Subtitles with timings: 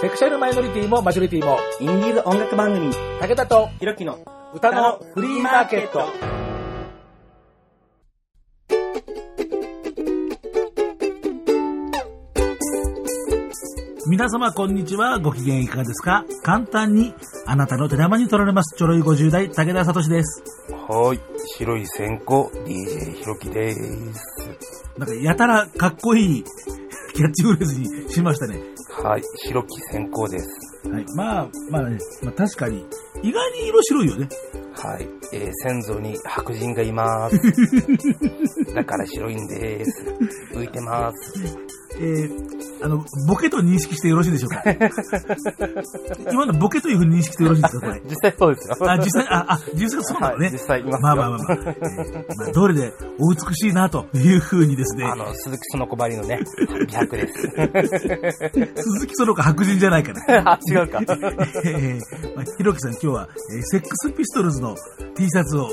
[0.00, 4.18] セクシャルマイノリティもマジョリティも、インディーズ音楽番組、武田とひろきの
[4.54, 6.08] 歌のフリーマーケット。
[14.08, 15.18] 皆様こんにちは。
[15.18, 16.24] ご機嫌いかがですか？
[16.44, 17.14] 簡単に
[17.46, 18.76] あなたの手玉に取られます。
[18.78, 20.42] ちょろい50代、武田聡です。
[20.88, 21.20] はい。
[21.58, 24.48] 白い線香、DJ ひろきです。
[24.96, 26.44] なんかやたらかっこいい
[27.14, 28.60] キャッチフレーズにしましたね。
[29.02, 29.22] はい。
[29.46, 30.88] 白き線香です。
[30.88, 31.04] はい。
[31.16, 32.84] まあ、まあね、まあ確かに、
[33.22, 34.28] 意外に色白いよね。
[34.74, 35.08] はい。
[35.32, 37.36] えー、先祖に白人がいます。
[38.74, 40.04] だから白いんです。
[40.52, 41.56] 浮いてます。
[42.02, 44.62] えー、あの、ボケと認識してよろしいでしょうか？
[46.32, 47.86] 今のボケというふうに認識してよろしいですか？
[47.88, 48.00] これ。
[48.08, 48.90] 実際そうですよ。
[48.90, 50.46] あ、実際、あ、あ、実際そうなのね。
[50.46, 51.52] はい実際いますよまあまあまあまあ。
[51.52, 56.40] えーまあ、どれでお美しいなというふうにですねあ、の、鈴木その小針のね、
[56.86, 57.34] 美白です。
[58.82, 60.52] 鈴木その子白人じゃないから。
[60.52, 61.00] あ、違うか。
[61.02, 62.00] えー
[62.36, 64.74] まあ、ひろきさん今日は、えーセックスピストルズの
[65.16, 65.68] T シャツを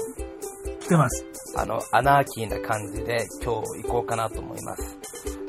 [0.88, 1.26] 着てます。
[1.58, 4.98] あの、アナーキーな感じで今日行こうかなと思います。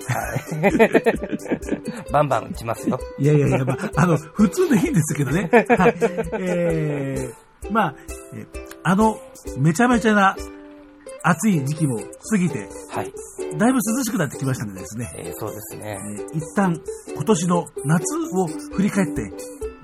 [0.08, 0.34] は
[2.08, 2.12] い。
[2.12, 2.98] バンバン打ちますよ。
[3.18, 5.48] いやいやいや、まあ、あの、普通でいいんですけどね。
[5.52, 5.94] はい。
[6.40, 7.94] えー、まあ、
[8.34, 8.46] えー
[8.84, 9.20] あの、
[9.58, 10.36] めちゃめちゃな
[11.22, 11.98] 暑い時期も
[12.30, 13.12] 過ぎて、はい。
[13.58, 15.98] だいぶ涼しくなってきましたのでですね、えー、そうですね。
[16.18, 16.80] えー一旦
[17.14, 19.30] 今年の夏を振り返って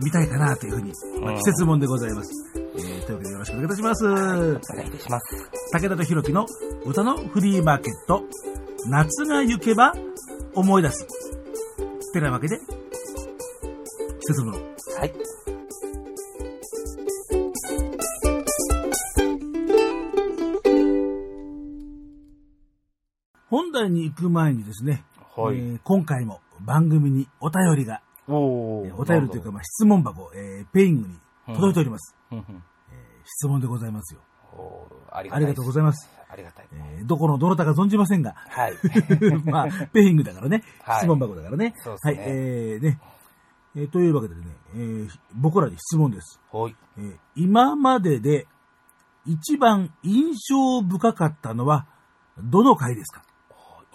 [0.02, 2.63] みたいかなというふうに、まあうん季節もんでございます。
[2.76, 4.06] えーというわけでよろしくお願いいたします。
[4.06, 5.50] お願いいたします。
[5.72, 6.46] 武田とひろきの
[6.84, 8.22] 歌のフリーマーケット、
[8.88, 9.94] 夏が行けば
[10.54, 11.06] 思い出す。
[12.12, 12.64] てなわけで、季
[14.34, 14.42] 節。
[14.98, 15.12] はい。
[23.50, 25.04] 本題に行く前にですね、
[25.36, 25.56] はい。
[25.56, 31.14] えー今回も番組にお便りが、おえーお便りというか、まあ、質問箱、えーペイングに
[31.46, 32.14] 届いております。
[32.34, 32.62] うんうん
[33.26, 34.20] 質問でございますよ。
[35.10, 36.10] ありがありがとうございます。
[36.28, 36.66] ありがたい。
[36.72, 38.74] えーどこのどなたか存じませんが、はい。
[39.50, 41.74] まあ、ペイングだからね、はい質問箱だからね。
[41.78, 43.00] そうですねはい、えー、ね、
[43.76, 44.42] えーというわけでね、
[44.74, 46.38] えー僕らに質問です。
[46.48, 46.76] ほい。
[46.98, 48.46] えー今までで
[49.26, 51.86] 一番印象深かったのは、
[52.38, 53.22] どの回ですか？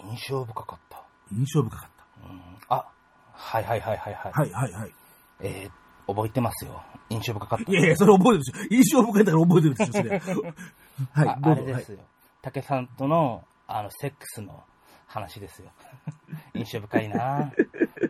[0.04, 1.02] 印象深かった。
[1.32, 1.90] 印象深かっ
[2.24, 2.84] うん、あ、
[3.32, 4.32] はいはいはいはいはい。
[4.32, 4.40] た。
[4.40, 4.94] はい、はい、はい。
[5.40, 5.72] えー、
[6.14, 6.82] 覚えてますよ。
[7.08, 7.70] 印象深かった。
[7.70, 8.74] いやいや、それ覚えてるでしょ。
[8.74, 10.10] 印象深いから覚えてるでしょ、それ。
[11.12, 11.62] はい、あどうぞ。
[11.62, 11.98] はいあれですよ。
[12.42, 14.64] 竹さんとの、あの、セックスの
[15.06, 15.70] 話ですよ。
[16.54, 17.52] 印象深いな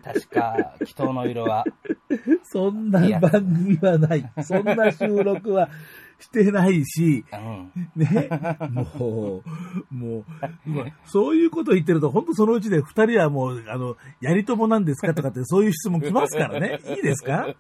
[0.05, 1.65] 確か、祈祷の色は、
[2.45, 4.31] そんな番組はない。
[4.43, 5.69] そんな収録は
[6.21, 7.73] してないし、うん。
[7.97, 8.29] ね。
[8.71, 9.43] も
[9.91, 10.25] う、もう、
[10.67, 16.79] ま あそういうこと言ってると、本当そのうちで二人はもう、あの、やりともなんですかとかって、そういう質問来ますからね。
[16.89, 17.55] いいですか？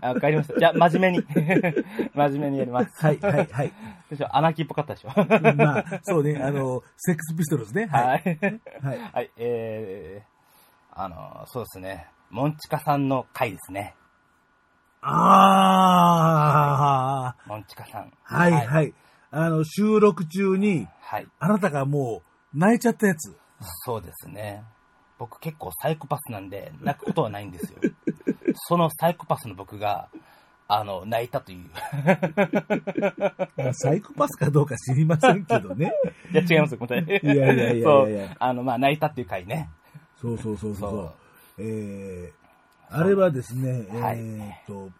[0.00, 0.58] あわかりました。
[0.58, 1.24] じゃあ、真面目に。
[2.14, 3.04] 真面目にやります。
[3.04, 3.72] はい、はい、はい。
[4.10, 5.10] でしょ、アナーキーっぽかったでしょ。
[5.56, 7.86] まあ、そうね、あの、セックスピストルズね。
[7.86, 7.98] は。
[7.98, 8.84] はいい。
[8.84, 8.98] はい。
[9.12, 12.06] はい、えー、あの、そうですね。
[12.30, 13.94] モンチカさんの回ですね。
[15.02, 16.56] あ
[17.36, 18.12] あ、モンチカさん。
[18.22, 18.66] はい、はい。
[18.66, 18.94] はい。
[19.30, 21.26] あの、収録中に、はい。
[21.38, 22.22] あなたがも
[22.54, 23.36] う、泣いちゃったやつ。
[23.84, 24.64] そうですね。
[25.18, 27.78] 僕結構サイコパスなんで、泣くことはないんですよ。
[28.68, 30.08] そのサイコパスの僕が、
[30.68, 31.70] あの、泣いたという。
[33.56, 35.92] ま あサイコパスかどうか知りませんけどね。
[36.32, 37.20] いや、違いますよ、答え。
[37.22, 38.36] いやいやいやいや。
[38.38, 39.70] あの、まあ、泣いたっていう回ね。
[40.20, 40.90] そうそうそうそう。
[40.90, 41.12] そう
[41.58, 42.45] えー、
[42.90, 44.90] あれはですね、えはいーっと、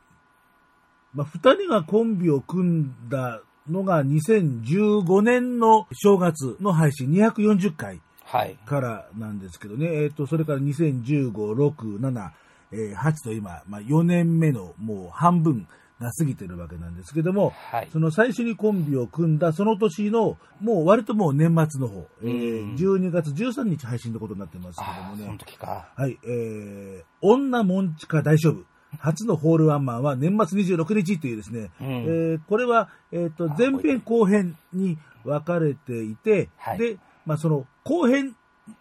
[1.15, 8.57] まあ、二人がコンビを組んだのが2015年の正月の配信240回はい。
[8.67, 12.31] からなんですけどね、えーっと、それから2015、6、7、
[12.73, 15.69] えー8と今、まあ、4年目のもう半分
[16.01, 17.89] が過ぎてるわけなんですけども、はい。
[17.91, 25.25] その最初にコンビを組んだその年の、もう割ともう年末の方、えーうん12月13日配信のことになってますけどもね。
[25.25, 25.89] その時か。
[25.97, 28.67] はい、えー、女モンチカ大勝負。
[28.99, 38.37] 初のホールワンマンは年末26日というですね、うんえーこれは、えっ、と、あ前編後編に分かれていて、はいで、まあその後編、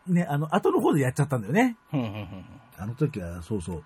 [0.07, 1.77] ね、あの、後の方でやっちゃったんだよね。
[1.89, 2.45] ふんふんふん
[2.77, 3.83] あの時は、そうそう、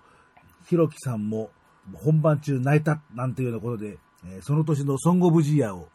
[0.66, 1.50] ひろきさんも
[1.94, 5.88] 本番中泣いたなんていうようなことで、えーその年のソングオブジイヤーを、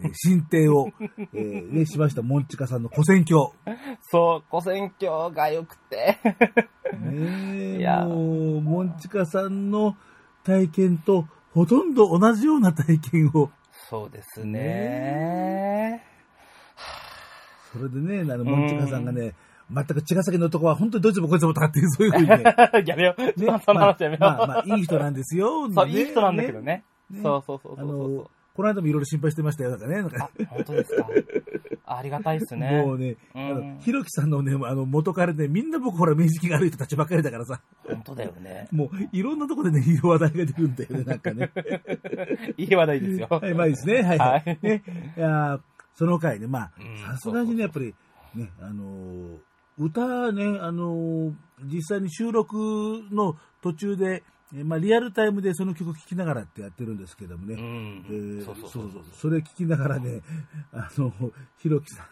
[0.00, 0.90] えー 進呈を、
[1.34, 3.52] えーね、しましたモンチカさんの古戦郷。
[4.00, 6.18] そう、古戦況が良くて。
[7.00, 9.96] ねえいやもう、モンチカさんの
[10.42, 13.50] 体験とほとんど同じような体験を、
[13.88, 16.04] そうですね。
[17.72, 19.34] それでね、あの、モンチカさんがね、
[19.72, 22.42] 全く茅ヶ崎の男は本当にどいつもこいつもとかっていう、そういうふうにね。
[22.86, 23.22] やめよう。
[23.22, 23.34] ね
[23.64, 24.20] その話やめよう。
[24.20, 25.70] まあ、まあ、まあ、いい人なんですよ。
[25.72, 26.60] そう、ねいい人なんだけど。
[26.60, 26.84] ね。
[27.10, 29.70] ねそうそうそうあそうそうの、この間もいろいろ心配してましたよ。
[29.70, 29.96] なんかね。
[29.96, 31.08] なんかあ、本当ですか。
[31.86, 32.82] ありがたいっすね。
[32.84, 38.68] もうね、あうんの、ひろきさんのね、あの、元彼ね、みんな僕ほら、面識が悪い人たちばっかりだからさ、本当だよね。
[38.70, 41.50] もう、いろんなところでね、いい話題が出るんだよね、なんかね。
[42.56, 43.28] いい話題ですよ。
[43.30, 44.02] はい、まあいいですね。
[44.02, 44.18] はい。
[44.18, 44.82] はいね、
[45.16, 45.60] いやー
[45.94, 47.94] その回ね、まあうん、さすがにね、やっぱり、
[48.34, 49.36] ね、あのー
[49.80, 51.32] 歌ね、あのー
[51.62, 52.56] 実際に収録
[53.10, 54.22] の途中で、
[54.56, 57.54] えまあ、リアルタイムでその曲聴きながらってやってるんですけどもね。
[57.54, 58.06] うん。
[58.08, 58.86] えーそうそうそそう。
[58.86, 60.22] うそれ聞きながらね、
[60.72, 61.12] あの、
[61.58, 62.04] ひろきさ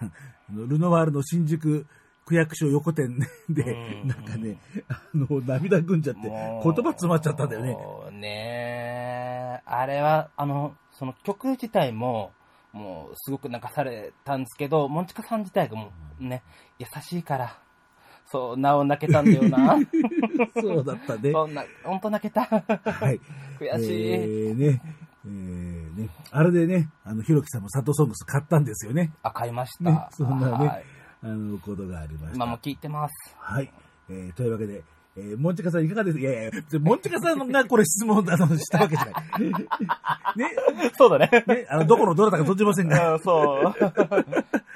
[0.54, 1.86] ん、ルノワールの新宿
[2.26, 3.18] 区役所横店
[3.48, 3.62] で、
[4.02, 4.08] うん。
[4.08, 7.76] なんかね、あの、涙ぐんじゃって、言葉詰まっちゃったんだよね。
[8.12, 12.32] ねあれは、あの、その曲自体も、
[12.72, 16.42] もうすごく泣かされたんですけど、モンチカさん自体がもうね、
[16.78, 17.58] 優しいから、
[18.26, 19.78] そう、なお泣けたんだよな。
[20.60, 21.32] そうだったね。
[21.32, 22.42] そんな、ほんと泣けた。
[22.44, 23.20] はい。
[23.58, 24.10] 悔しい。
[24.10, 24.82] えーね、
[25.24, 29.12] えーね、あれでね、あの、ひろきさんも佐藤ソングス買ったんですよね。
[29.22, 29.90] あ、買いました。
[29.90, 30.84] ね、そんなね、はい
[31.22, 32.34] あの、ことがありました。
[32.36, 33.34] 今も聞いてます。
[33.38, 33.72] はい。
[34.10, 34.84] えーというわけで、
[35.18, 36.50] えー、モンチカさんいかがですいやいや、
[36.80, 39.14] モンチカさんがこれ質問あのしたわけじゃない。
[40.38, 40.50] ね、
[40.96, 41.44] そうだね。
[41.46, 43.14] ね、あの、どこのどなたか存じませんが。
[43.14, 43.74] うん、そう。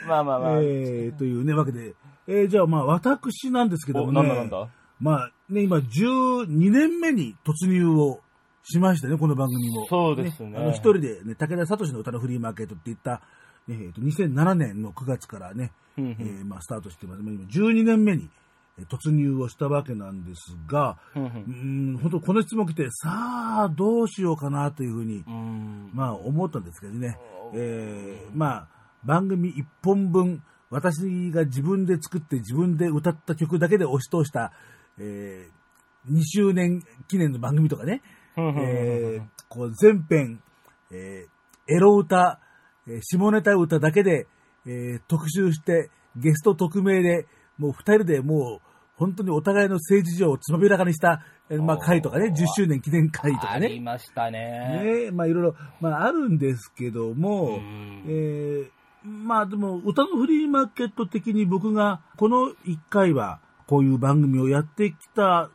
[0.09, 0.59] まあまあまあ。
[0.61, 1.95] えー、というね、わけで、
[2.27, 4.69] えー、じゃあまあ、私なんですけどお、もね、なんだなんだ？
[5.01, 8.21] まあ、ね、今、12年目に突入を
[8.65, 9.87] しましたね、この番組も。
[9.89, 13.21] そうですねあの、一人でね、武田聡の歌のフリーマーケットって言った、
[13.69, 17.23] ねえーと2007年の9月からね、うんうんえーまあ、スタートしてます。
[17.23, 18.42] まあ今、12年目にえー
[18.89, 25.91] 突入をしたわけなんですが、うん本当この質問来て、さあ、どうしようかなというふうに、うん。
[25.93, 27.19] まあ、思ったんですけどね。
[27.55, 28.69] えーまあ、
[29.05, 34.53] 番組1本分、私が自分で作って自分で歌った曲だけで押し通した、
[34.99, 35.63] えー
[36.11, 38.03] 2周年記念の番組とかね、
[38.37, 40.43] えーこう全編、
[40.91, 42.41] えーエロ歌、
[42.89, 44.27] えー下ネタ歌だけで、
[44.67, 47.27] えー特集して、ゲスト特命で、
[47.59, 48.61] もう二人でもう、
[48.97, 53.69] 本当にお互いの政治上をつまびらかにした、えーまあ、会とかね、10周年記念会とかあね。
[53.69, 55.09] りましたね。
[55.09, 58.71] ねまあいろいろ、まああるんですけども、うんえー
[59.05, 65.51] まあでも歌のフリーマーケット的に僕がこの1回はこういう番組をやってきた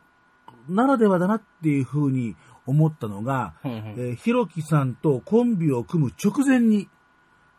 [0.68, 2.36] ならではだなっていうふうに
[2.66, 6.88] 思ったのが、うんうんえーひろきさんとコンビを組む直前に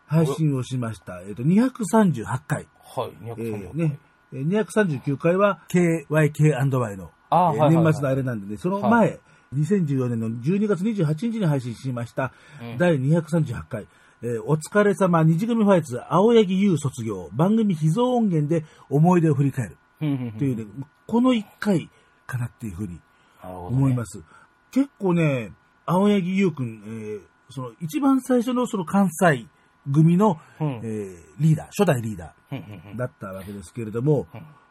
[0.06, 1.20] 配信をしました。
[1.22, 2.66] えっ、と、238回。
[2.82, 9.18] はい、え236ーね、えー239回は KYK&Y の、えー年末のあれなんでね、その前、
[9.54, 12.32] 2014年の12月28日に配信しました、
[12.62, 12.78] うん。
[12.78, 13.86] 第238回、
[14.22, 19.76] えーお疲れ様、二次組ファイツ、青柳優卒業、番組秘蔵音源で思い出を振り返る。
[19.98, 20.04] と
[20.44, 20.64] いうね、
[21.06, 21.90] この1回
[22.26, 23.00] かなっていうふうに
[23.42, 24.22] 思います。
[24.70, 25.52] 結構ね、
[25.86, 27.20] 青柳優くん、えー
[27.52, 29.46] その一番最初のその関西
[29.92, 34.26] 組の、うんえーリーダー、初代リーダーだったわけですけれども、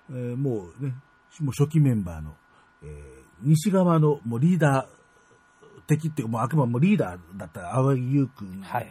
[0.09, 0.93] えーもうね、
[1.41, 2.35] もう初期メンバーの、
[2.83, 8.87] えー西側のもうリーダー的っていうか、もうあくまでもリーダーだった青柳優くんはい。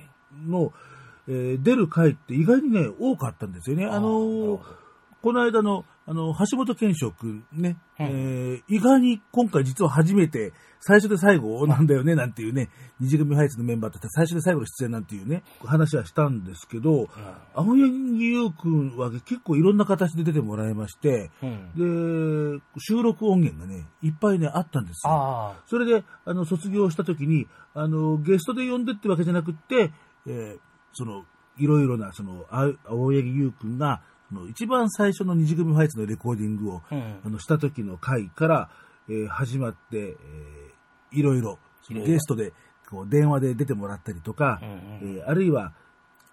[0.46, 0.72] の、
[1.28, 3.84] えー出る回って意外にね、多かったんですよね。
[3.86, 4.60] あのー
[5.22, 12.68] この間の、あの、橋本健翔くんね、うんえー意外に今回実は初めて、最初で最後なんだよね、なんていうね、
[13.00, 17.08] 二次組ハイツのメンバーとして最初で最後の出演なんていうね、話はしたんですけど、
[17.54, 22.56] 青柳優くんは結構いろんな形で出てもらいまして、うん。
[22.56, 25.56] で、収録音源がね、いっぱいね、あったんですよ。
[25.66, 29.90] それで、あの、卒業した時に、あの、ゲストで呼んでってわけじゃなくって、
[30.26, 30.58] えー
[30.92, 31.24] その、
[31.58, 34.00] いろいろな、その、あ青柳優くんが、
[34.50, 38.70] 一番最初の二次組ファイツのレコーディングを、うんあの、した時の回から、
[39.08, 41.58] えー始まって、えーいろいろ、
[41.88, 42.52] ゲストで、
[42.90, 45.72] こう、電話で出てもらったりとか、うんうんえーあるいは、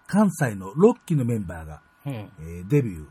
[0.06, 2.12] 関西の6期のメンバーが、うん。
[2.12, 3.06] えーデビュー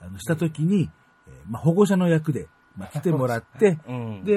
[0.00, 0.90] あのした時に、
[1.28, 4.24] えーまあ、保護者の役で、まあ、来てもらって、 うん。
[4.24, 4.32] で、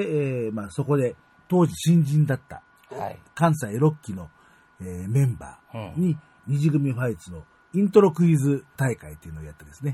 [0.46, 1.16] えーまあ、そこで、
[1.48, 3.20] 当時新人だった、はい。
[3.34, 4.30] 関西6期の、
[4.80, 6.18] えーメンバーうんに、
[6.48, 7.44] 二次組ファイツの
[7.74, 9.94] イントロクイズ大会っていうのをやってですね、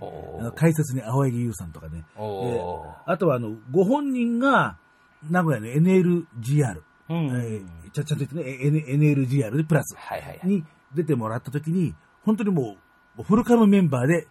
[0.55, 2.05] 解説に青柳優さんとかね、
[3.05, 4.77] あとはあの、ご本人が、
[5.29, 7.25] 名古屋の NLGR、うん。
[7.27, 7.65] えー
[7.95, 9.95] ちゃちゃんと言ってね、N- NLGR でプラス。
[10.49, 12.75] に出てもらった時に、本当にも
[13.17, 14.27] う、フルカムメンバーで、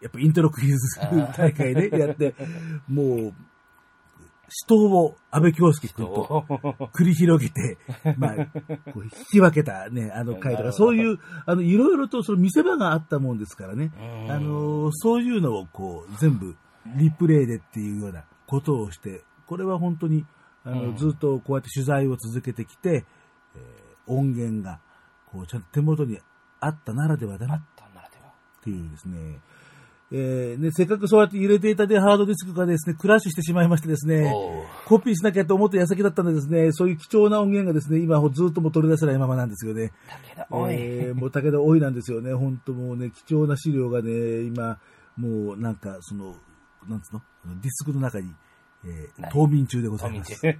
[0.00, 0.78] やっぱイントロクイズ
[1.36, 2.36] 大会でやって、
[2.86, 3.34] もう、
[4.48, 6.44] 死闘を安倍京介君と
[6.94, 7.78] 繰り広げて、
[8.16, 8.34] まあ、
[8.92, 14.32] こう引き分けたね、あの回とか、そういう、あの、いろいろとその見せ場があったもんですからね、うん。
[14.32, 16.56] あの、そういうのをこう、全部、
[16.96, 20.24] リプレイでっていうようなことをして、これは本当に、
[20.64, 20.96] あの、うん。
[20.96, 23.04] ずっとこうやって取材を続けてきて、
[23.54, 24.80] えー音源が、
[25.26, 26.18] こう、ちゃんと手元に
[26.60, 27.56] あったならではだな。
[27.56, 28.32] ったならでは。
[28.62, 29.38] ていうですね、
[30.10, 34.32] えーね、せっかくそうやって入れていたでハードディスクがですね、クラッシュしてしまいましてですね、
[34.86, 39.92] コピーしなきゃと思った矢先だったんでですね、そういう貴重な音源がですね、今ずっともう取り出せないままなんですよね。
[40.08, 40.46] 武田。
[40.70, 42.32] えーもう武田多いなんですよね。
[42.32, 44.78] 本当もうね、貴重な資料がね、今、
[45.18, 46.36] もうなんか、その、
[46.88, 47.22] なんつうの？
[47.60, 48.32] ディスクの中に、
[48.84, 50.34] えー何冬眠中でございます。
[50.40, 50.54] 冬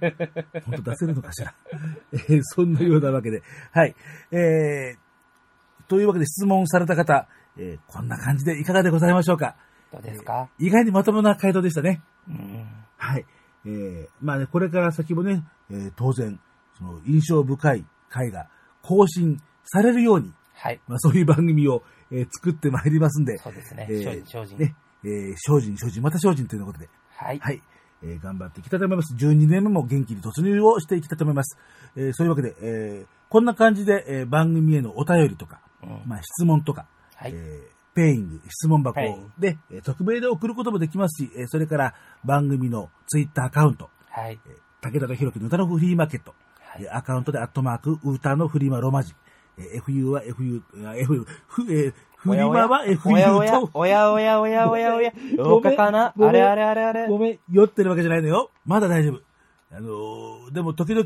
[0.65, 1.55] 本当出せるのかしら？
[2.13, 3.41] えーそんなようなわけで。
[3.71, 3.95] はい。
[4.31, 7.27] えー、というわけで質問された方、
[7.57, 9.55] えーこんな感じでいかがでございましょうか？
[9.91, 10.49] どうですか？
[10.59, 12.01] 意外にまともな回答でしたね。
[12.27, 12.65] うん。
[12.97, 13.25] はい。
[13.65, 16.39] えー、まあね、これから先もね、えー当然、
[16.77, 18.47] その印象深い回が
[18.81, 20.79] 更新されるように、はい。
[20.87, 23.87] まあそういう番組を、えー作ってまいりますんで、そうですね。
[23.89, 24.57] えー精進、精進。
[24.57, 27.39] ね、えー精進、精進、また精進ということで、はい。
[27.39, 27.61] はい。
[28.03, 29.13] えー頑張っていきたいと思います。
[29.15, 31.57] 12年目も元気に突入をしていきたいと思います。
[31.95, 36.87] えーそういうわけで、えーこんな感じで、えー番組へのお便りとか、うんまあ質問とか、
[37.19, 37.31] はい。
[37.33, 44.39] えーペイング、質問箱はいで、えー匿名で送ることもできますし、えーそれから番組のツイッターアカウント、はい。
[44.45, 49.13] えー武田と弘樹の歌のフリーマーケット、はいえーアカウントでアットマーク、ウーターのフリーマローマ字、
[49.57, 55.11] えー FU は FU、あ F、ふえーフリマは FU おやおやと、おやおやおやおやおや。
[55.35, 57.07] どうかかなあれあれあれあれ。
[57.07, 58.51] ごめん、酔ってるわけじゃないのよ。
[58.65, 59.21] まだ大丈夫。
[59.75, 61.05] あのーでも時々、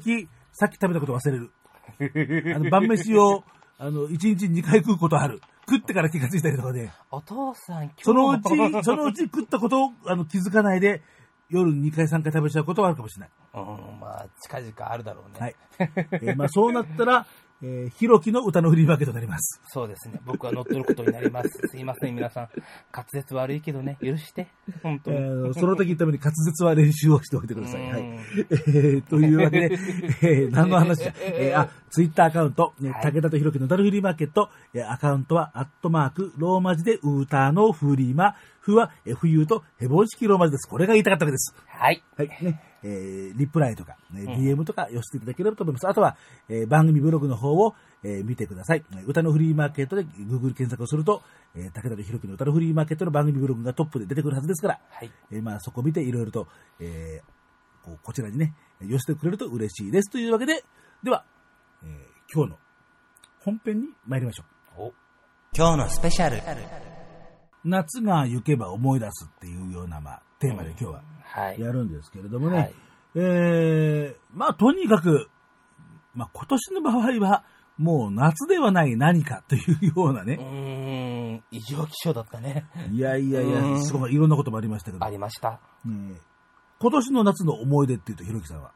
[0.52, 2.56] さっき食べたこと忘れる。
[2.56, 3.44] あの、晩飯を、
[3.80, 5.42] あの、1日2回食うことある。
[5.68, 6.92] 食ってから気がついたりとかね。
[7.12, 11.02] お父さん、今日そのうち、そのうち食ったことをあの気づかないで、
[11.50, 13.30] 夜2回3回食べちゃうことはあるかもしれない。
[13.54, 15.40] うん、まあ、近々あるだろうね。
[15.40, 15.56] はい。
[15.80, 17.26] えーまあそうなったら、
[17.66, 19.62] えー、ひろきの歌のフリーマーケットになります。
[19.68, 20.20] そうですね。
[20.26, 21.50] 僕は乗っ取ることになります。
[21.72, 22.50] すいません、皆さん。
[22.94, 24.48] 滑舌悪いけどね、許して。
[24.82, 25.20] 本当えに。
[25.22, 27.82] ーその時のために滑舌は練習をしておいてください。
[27.82, 28.02] うんはい。
[28.02, 29.78] えーというわけで、
[30.22, 31.14] えー何の話だ。
[31.22, 40.68] えーあ、ツイッターアカウント、ねはい武田とひろきの歌のフリーマーケット、えーアカウントは、アットマーク、ローマ字で、ウーターのフリーマ、フは FU とヘボン式ローマ字です。
[40.68, 41.56] これが言いたかったわけです。
[41.68, 42.04] はい。
[42.18, 42.28] はい。
[42.42, 42.73] ね。
[42.84, 45.88] えーリプライとか、ね、DM とか寄せていただければと思います。
[45.88, 46.18] あとは、
[46.50, 47.74] えー番組ブログの方を、
[48.04, 48.84] えー見てください。
[49.06, 51.22] 歌のフリーマーケットで Google 検索をすると、
[51.56, 55.12] えー武田とひろきの歌のフリーマーケットの番組ブログがトップで出てくるはずですから、はい。
[55.32, 56.48] えーまあそこを見ていろいろと、
[56.80, 60.12] えーこうこちらにね、寄せてくれると嬉しいです。
[60.12, 60.64] というわけで、
[61.04, 61.26] では、
[61.84, 62.58] えー今日の
[63.40, 64.44] 本編に参りましょ
[64.78, 64.82] う。
[64.82, 64.94] お
[65.56, 66.38] 今日のスペシャル。
[67.66, 71.04] 夏が行けば思い出すっていうような、まあ、テーマで今日ははい。
[71.60, 72.74] やるんですけれどもね、はい
[73.16, 75.30] えー、まあとにかく、
[76.14, 77.44] まあ今年の場合は、
[77.78, 82.68] もう夏ではない何かというようなうね、ーん、異常気象だったね。
[82.92, 85.60] いやいやいうや、んすごいいろんなこともありましたけど、ありました。
[85.86, 86.16] ね
[86.80, 88.72] 今年の夏の思い出っていうと、ひろきさんは？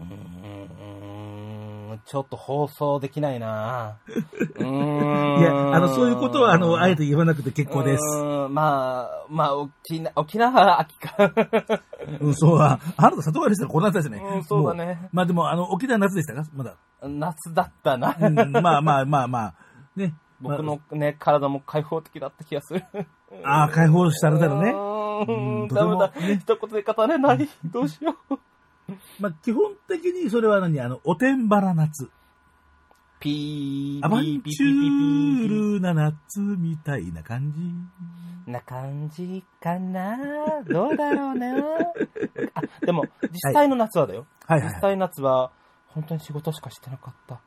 [0.00, 5.40] うーん、ちょっと放送できないな うーん。
[5.40, 8.04] いや、あの、そういうことは、あの、あえて言わなくて結構です。
[8.50, 11.14] まあ、まあ、沖縄、沖縄は秋か。
[12.20, 14.36] うん、そうは、あなた里帰りしたらこんなだったじゃない。
[14.36, 16.42] うんそうだねもまあでも、あの、沖縄夏でしたか？
[16.54, 16.74] まだ。
[17.02, 18.16] 夏だったな。
[18.20, 19.54] うん、まあまあまあまあ、
[19.96, 20.14] ね。
[20.40, 22.82] 僕のね、体も開放的だった気がする。
[23.44, 24.70] ああ、解放したらだろうね。
[24.72, 25.32] う
[25.66, 26.10] んダメだ。
[26.16, 27.46] 一言で語れない。
[27.64, 28.38] どうしよう。
[29.20, 30.80] まあ基本的にそれは何？
[30.80, 32.10] あの、おてんばら夏。
[33.20, 38.50] ピー、アバンピー、ピー、チュピー、ルな夏みたいな感じ。
[38.50, 40.16] な感じかな
[40.66, 41.52] どうだろうね。
[42.54, 44.26] あ、でも、実際の夏はだよ。
[44.46, 44.74] はいはいはい。
[44.74, 45.52] 実際の夏は、
[45.88, 47.40] 本当に仕事しかしてなかった。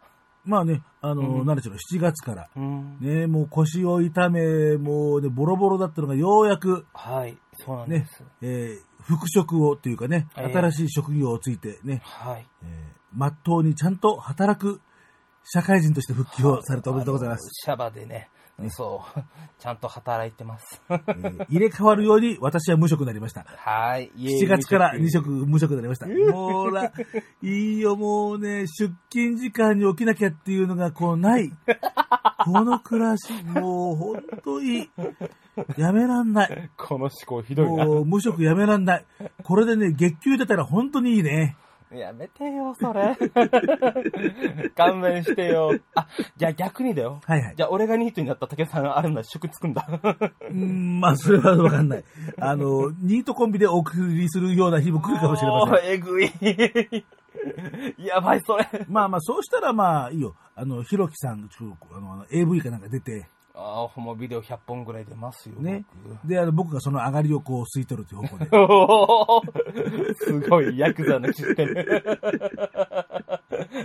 [0.46, 2.50] まあね、あの、うんなんでしょう、7月から。
[2.56, 2.98] うん。
[3.00, 12.48] ね、もう腰を痛め、もうね、ボロボロだったのがようやく、はい、そうなんねです。、えー復職をというかね、ええ新しい職業をついてね、はい。
[12.64, 12.70] えー、
[13.12, 14.80] まっとうにちゃんと働く
[15.44, 17.50] 社会人として復帰をされておめでとうございます。
[17.52, 18.30] シャバでね、
[18.70, 19.20] そう、
[19.60, 20.82] ちゃんと働いてます。
[20.90, 23.46] えー入れ替わるように私は無職になりました。
[23.48, 24.12] はい。
[24.16, 26.08] イエーイ7月から2職無職になりました。
[26.08, 26.92] もうら、
[27.42, 31.52] いいよ、もうね、出勤時間に起きなきゃっていうのがこうない。
[32.46, 34.90] この暮らし、もうほんといい。
[35.78, 36.70] やめらんない。
[36.78, 37.86] この思考ひどいな。
[37.86, 39.06] もう無職やめらんない。
[39.44, 41.58] これでね、月給出たら本当にいいね。
[42.00, 43.16] やめてよ、それ。
[44.76, 45.72] 勘弁してよ。
[45.96, 46.08] あ、
[46.38, 47.22] じゃあ逆にだよ。
[47.26, 49.88] はいはいじゃあ俺がニートになった竹さんがあるんだ、職つくんだ。
[49.90, 52.04] うーん、まあそれはわかんない。
[52.40, 55.92] あの、ニートコンビでお送りするような日も来るかもしれません。
[55.94, 56.32] えぐい。
[57.98, 58.68] やばい、それ。
[58.88, 60.36] まあまあ、そうしたらまあいいよ。
[60.56, 65.56] あの、ひろきさん、あの AV かなんか出て、ああ、ホモビデオ100本ぐらい出ますよ。
[65.60, 66.28] ね僕。
[66.28, 68.46] で、あの、僕がその上がりをこう吸い取るという方向
[70.08, 70.16] で。
[70.16, 71.76] すごい、ヤクザのシステム。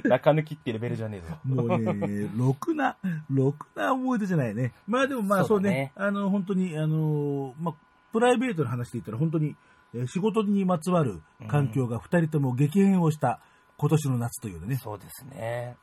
[0.08, 1.36] 中抜きってレベルじゃねえぞ。
[1.44, 2.96] もうね、ろくな、
[3.30, 4.72] ろくな思い出じゃないね。
[4.86, 7.74] まあでもまあそううねそだね、あの、本当に、あの、まあ、
[8.12, 9.54] プライベートの話で言ったら本当に、
[9.94, 13.40] えー仕事にまつわる環境が二人とも激変をした
[13.78, 14.76] 今年の夏というね。
[14.76, 15.76] そうですね。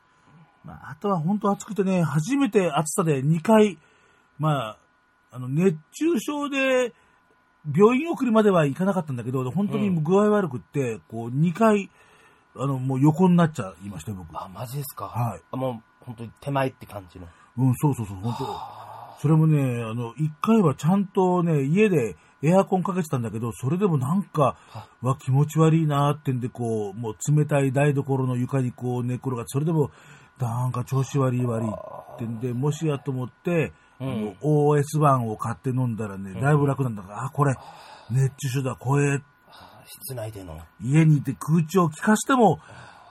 [0.66, 3.78] まあ、あとは本当暑くてね、初めて暑さで2回、
[4.38, 4.78] まあ、
[5.30, 6.92] あの、熱中症で、
[7.74, 11.90] 病院送りまでは行かなかったんだけど、本当に具合悪くって、こう、2回、
[12.56, 14.28] あの、もう横になっちゃいましたよ、僕。
[14.40, 15.06] あ、マジですか？
[15.06, 15.42] はい。
[15.50, 17.26] あもう、本当に手前って感じの。
[17.58, 18.46] うん、そうそうそう、本当
[19.20, 24.56] それもね、あの、1回はちゃんとね、家でエアコンかけてたんだけど、それでもなんか、
[25.00, 29.90] わ、気持ち悪いなーってんで、こう、もう冷たい台所の床にこう寝っ転がって、それでも、
[30.38, 37.54] なんか調子悪い悪いってんで、もしやと思って、うんあの OS1 を買って飲んだらね、だいぶ楽なんだから、あ、これ、
[38.10, 39.22] 熱中症だ、声、
[39.86, 40.60] 室内での。
[40.82, 42.60] 家にいて空調を効かしても、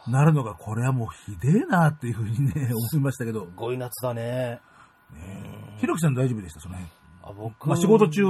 [0.07, 4.61] なるのが、これはもうひでえなっていうふうにね、思いましたけど、すごい夏だね。
[5.77, 6.91] ひろきさん大丈夫でした、その辺。
[7.23, 7.67] あ、僕。
[7.67, 8.21] まあ仕事中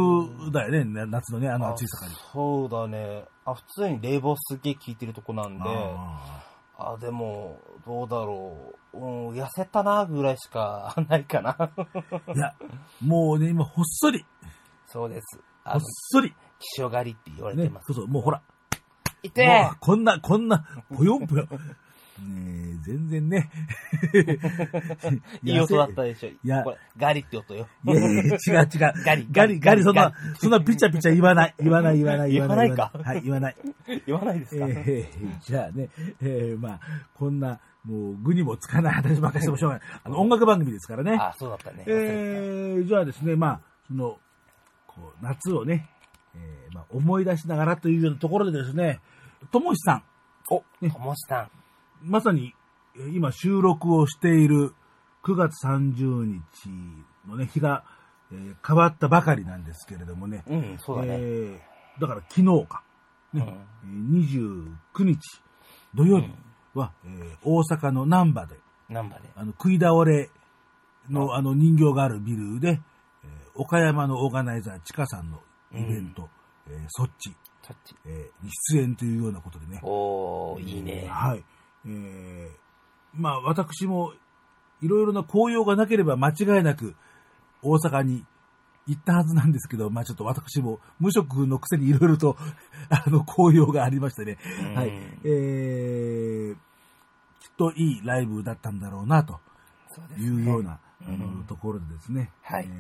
[0.54, 2.16] だよね、な夏のね、あの暑い盛り。
[2.32, 3.26] そうだね。
[3.44, 6.45] あ、普通に冷房すげえ効いてるとこなんで、あ
[6.78, 8.98] あ、でも、どうだろう。
[8.98, 11.54] うん、痩せたなぐらいしか ないかな。
[11.54, 12.54] ーいや、
[13.02, 14.26] もうね、今、ほっそり、
[14.86, 15.40] そうです。
[15.64, 17.94] あほっの、そり、気象狩りって言われてねま、す。
[17.94, 18.42] そうそう、もうほら、
[19.24, 20.66] いてこんな、こんな、
[20.96, 21.44] ぽよんぽよ。
[21.44, 21.60] ね
[22.18, 23.50] え、全然ね。
[25.44, 26.30] いい音だったでしょ。
[26.30, 27.68] いやこれ、ガリって音よ。
[27.86, 28.70] いやいや違う違う。
[29.04, 31.56] ガリガリ、ガリ、そんなそんなピチャピチャ言わない。
[31.60, 33.56] 言わない、言わない、 言わないかはい、言わない。
[34.06, 35.90] 言わないですか、えー、じゃあね、
[36.22, 36.80] えー、まあ、
[37.14, 39.88] こんな、もう、具にもつかない話ばっかりしてもしょうがない。
[40.04, 41.18] あの、音楽番組ですからね。
[41.20, 41.84] あ、そうだったね。
[41.86, 44.18] えー、じゃあですね、まあ、その、
[44.88, 45.90] こう、夏をね、
[46.34, 49.02] えー、まあ、思い出しながらというようなところでですね、
[49.52, 50.04] ともしさん、
[50.50, 51.50] お、ともしさん。
[52.06, 52.54] まさに、
[52.96, 54.74] えー今収録をしている
[55.24, 56.42] 9月30日
[57.28, 57.84] のね、日が、
[58.32, 61.10] えー変わったばかりなんですけれどもね、うん、そうだね。
[61.20, 62.84] えーだから昨日か、
[63.34, 63.46] ね、
[63.84, 65.20] えー29日
[65.94, 66.30] 土曜日
[66.74, 68.56] は、えー大阪の難波で、
[68.90, 69.30] ナンバーで。
[69.36, 70.30] あの、食い倒れ
[71.10, 72.80] のあの人形があるビルで、
[73.24, 75.42] えー岡山のオーガナイザー、ちかさんの
[75.74, 76.30] イベント、
[76.68, 77.96] えーそっち、そっち。
[78.06, 79.80] えーに出演というようなことでね。
[79.84, 81.08] おー、いいね。
[81.10, 81.44] はい。
[81.88, 82.66] えー
[83.18, 84.12] まあ私も
[84.82, 86.96] いろいろな紅葉がなければ間違いなく
[87.62, 88.26] 大阪に
[88.88, 92.36] 行ったはずなんですけど、まあちょっと私も無職のくせにいろいろと
[92.90, 94.38] あの紅葉がありましてね。
[94.62, 94.74] うん。
[94.76, 94.90] はい。
[95.24, 96.56] えー、
[97.40, 99.40] きっといいライブだったんだろうなと。
[100.20, 101.16] いうような、うん。
[101.16, 102.32] あのところでですね。
[102.42, 102.68] はい。
[102.70, 102.72] え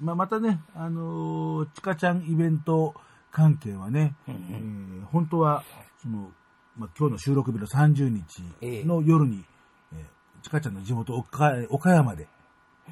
[0.00, 2.94] ーまあまたね、あのーちかちゃんイベント
[3.32, 5.64] 関係はね、うんうえんー本当は、
[6.00, 6.30] その、
[6.78, 8.42] まあ、今日の収録日の30日
[8.86, 9.44] の夜に、
[9.92, 10.04] えー
[10.40, 12.28] ちかちゃんの地元岡岡山で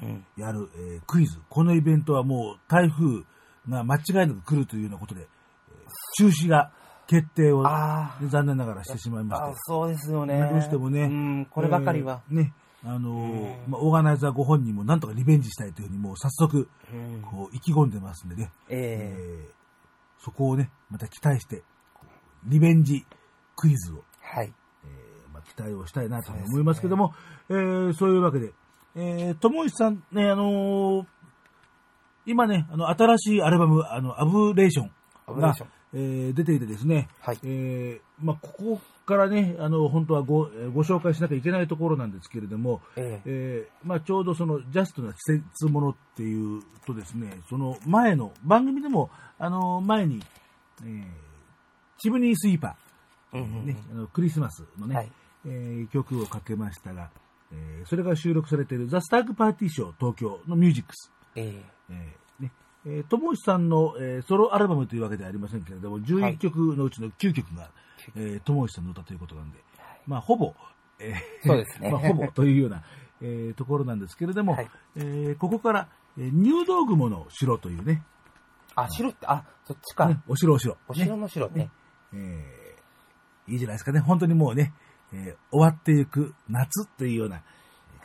[0.03, 0.25] うん。
[0.35, 1.39] やる、えークイズ。
[1.49, 3.23] このイベントはもう台風
[3.69, 5.27] が間違いなく来るというようなことで、えー
[6.17, 6.71] 中止が
[7.07, 9.59] 決定を残念ながらしてしまいまあして。
[9.67, 10.49] そうですよね。
[10.51, 12.21] どうしてもねうん、こればかりは。
[12.29, 18.51] えーね、あのまあ、オーガナイザーご本人もなんとかリベンジしたいというふうにもう早速、うんこう意気込んでますんでね。
[18.69, 19.57] ええー
[20.19, 21.63] そこをね、また期待して、
[22.43, 23.05] リベンジ
[23.57, 24.53] クイズを、えはい。
[24.85, 27.13] えーまあ、期待をしたいなと思いますけども、
[27.49, 28.53] そう,、えーそういうわけで、
[28.95, 31.05] えー、ともいさんね、あのー
[32.25, 35.53] 今ね、あの、新しいアルバム、あの、アブレーションが
[35.93, 37.39] えー出ていてですね、はい。
[37.43, 43.21] えーまあ、ここからね、あの、本当はご、えーご紹介しなきゃいけないところなんですけれども、ええ。
[43.25, 50.21] えーまあ、ちょうどそのジャストな季節ものっていうとですね、その前の番組でも、あの前に、
[50.83, 51.05] えー
[51.99, 52.73] チムニースイーパー、
[53.33, 55.11] ね、あのクリスマスのね、はい。
[55.45, 57.09] えー曲をかけましたが、
[57.51, 61.11] えーそれが収録されているザ・スタッグパーティーショー東京のミュージックス。
[61.35, 61.93] ええ。
[62.39, 62.51] ーね、
[62.85, 67.69] えー、ともしさんの、えーソロアルバムというわけではありませんけれども、11曲のうちの9曲が、
[68.15, 69.59] えーともしさんの歌ということなんで、
[70.05, 70.53] まあ、ほぼ、
[70.99, 71.91] えーそうですね。
[71.91, 72.83] まあ、ほぼというような、
[73.21, 74.69] えーところなんですけれども、はい。
[74.95, 78.03] えーここから、えー入道雲の城というね、
[78.75, 80.07] あ、城って、あ、そっちか。
[80.07, 80.77] ねお城お城。
[80.87, 81.69] お城の城ね。
[82.13, 82.56] えー
[83.47, 83.99] いいじゃないですかね。
[83.99, 84.73] 本当にもうね、
[85.13, 87.41] えー終わっていく夏というような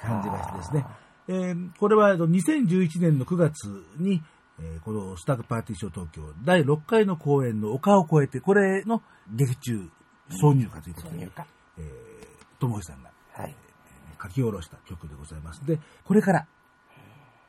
[0.00, 0.86] 感じがしてですね。
[1.28, 3.66] えーこれはあの2011年の9月
[3.98, 4.22] に、
[4.60, 9.02] えーこのスタッグパーティーショー東京第6回の公演の丘を越えて、これの
[9.32, 9.88] 劇中
[10.42, 11.30] 挿入歌ということで。
[11.78, 13.56] えー、ともひさんがはい。
[14.22, 15.66] 書き下ろした曲でございます。
[15.66, 16.46] で、これから、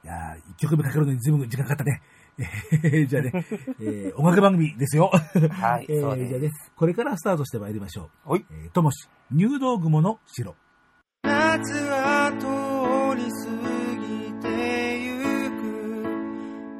[0.03, 2.01] いやー一曲目かけるのに随分時間かかったね。
[2.37, 3.31] えーじゃあね、
[3.81, 5.11] えー音楽番組ですよ。
[5.51, 8.31] はい、えーじゃあねこれからスタートしてまいりましょう。
[8.31, 8.45] はい。
[8.51, 10.55] えーともし、入道雲の城。
[11.23, 12.45] 夏は通
[13.17, 13.37] り過
[14.01, 14.47] ぎて
[14.99, 15.57] ゆく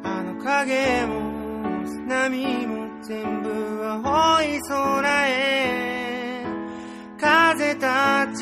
[0.04, 1.34] あの影も
[2.08, 3.50] 波も全部
[3.86, 6.46] 青い空へ
[7.20, 7.86] 風立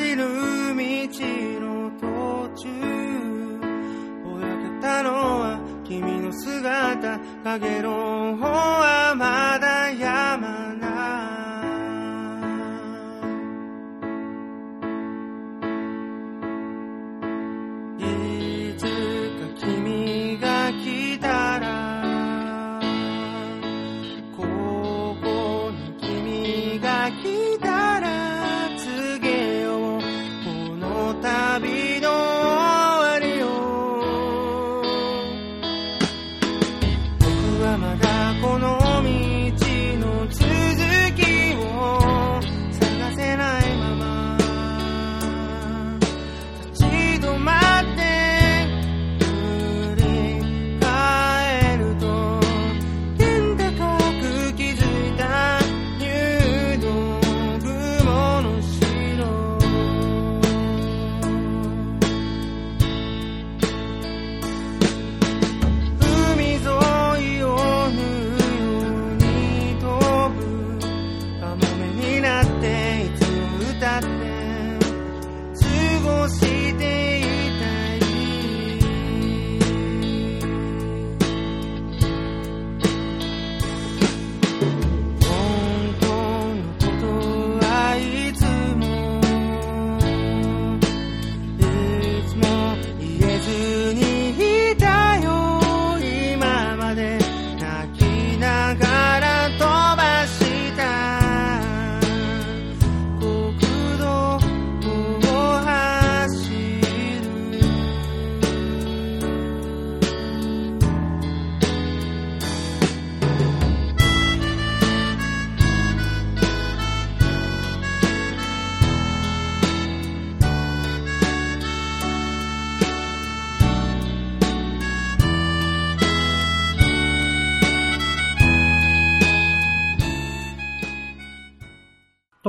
[0.04, 0.28] ちる道
[1.62, 2.04] の途
[2.56, 2.70] 中
[4.24, 5.60] ぼやけたのは
[5.92, 10.71] 君の姿影の方はまだ山。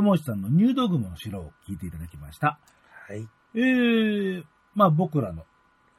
[0.03, 2.59] ともしさんの入道雲の城を聞いていただきました。
[3.09, 3.29] はい。
[3.55, 5.45] えー、まあ僕らの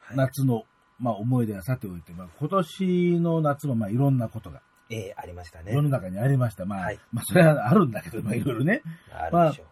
[0.00, 0.64] はい夏の、
[0.98, 5.72] まあ思い出はさておいて、まあ今年の夏もまあいろんなことがええありましたね。
[5.72, 6.66] 世の中にありました。
[6.66, 8.82] まあ、はいまあそれはあるんだけど、まあいろいろね。
[9.10, 9.64] あるでしょ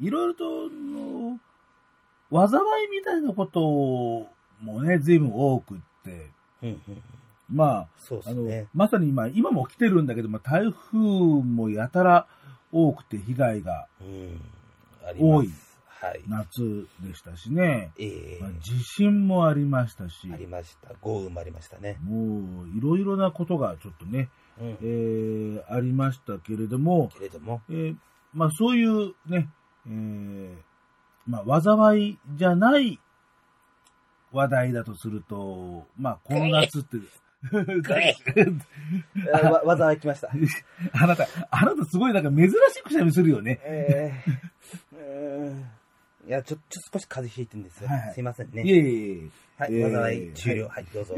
[0.00, 1.38] いろいろと、の
[2.30, 3.60] 災いみたいなこと
[4.62, 6.30] もね、随分多くって、
[6.62, 6.66] う。
[6.66, 7.02] うんうん。
[7.48, 8.66] まあ、そうですね、。
[8.74, 12.26] まさに今、今も来てるんだけど、まあ台風もやたら
[12.76, 13.86] 多くて被害が
[15.18, 15.50] 多い
[15.98, 16.22] はい。
[16.28, 17.90] 夏でしたしね。
[17.98, 20.90] ええまあ地震もありましたし、ありました。
[21.00, 21.96] 豪雨もありましたね。
[22.02, 24.28] もういろいろなことがちょっとね、
[24.60, 24.76] うんえ。
[24.82, 27.96] ーありましたけれども、けれども、えー
[28.34, 29.48] まあそういうね、
[29.86, 30.54] えー
[31.26, 33.00] まあ災いじゃない
[34.32, 36.98] 話題だとすると、まあこの夏って、
[39.52, 40.30] わ、技が来ました。
[40.92, 43.60] あなた、あなたすごいなんか珍しくしゃみするよね。
[43.64, 44.12] え
[44.94, 45.64] えうん。
[46.26, 47.88] いや、ちょ、ちょっと少し風邪ひいてるんですよ。
[47.88, 48.62] はいはいすいませんね。
[48.62, 49.62] いえいえいえ。
[49.62, 50.68] はい、えー災い終了。
[50.68, 51.14] はい、どうぞ。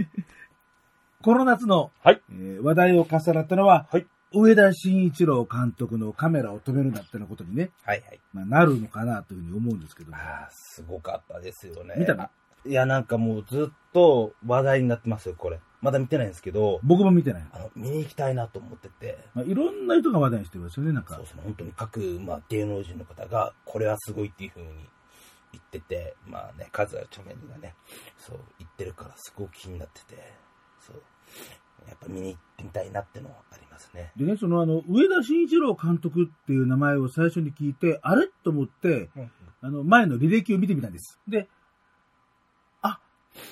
[1.23, 8.21] この夏の、はいえー話題を重なったのは、はい上田慎一郎監督のカメラを止めるなってなことにね、はいはい。
[8.35, 10.19] まあ、なるのかなというふうに思うんですけども。
[10.19, 11.95] ああ、すごかったですよね。
[11.97, 12.31] 見たか？
[12.67, 15.61] いや、なんかもうずっと話題になってますよ、これ。
[15.81, 17.47] まだ見てないんですけど、僕も見てない。
[17.53, 21.25] あの、見に行きたいなと思ってて、まあ、いろんな人が話題にしてますよね、なんかそう。
[21.25, 24.69] ですね、本当に各、まあ、芸能人の方が、これはすごいっていう風に
[25.53, 27.75] 言ってて、まあね、数ある著名人がね、
[28.17, 30.17] そう、言ってるからすごく気になってて、
[30.81, 31.03] そう、
[31.87, 34.13] やっぱ見に行ってみたいなってのはありますね。
[34.17, 38.27] でね、そのあの、上田慎一郎監督っていう名前を最初に聞いて、あれ？
[38.43, 39.11] と思って、
[39.61, 41.21] あの、前の履歴を見てみたんです。
[41.29, 41.58] で、あ、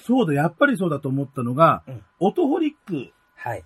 [0.05, 3.64] そうだ、やっぱりそうだと思ったのが、うんオトホリック、はい。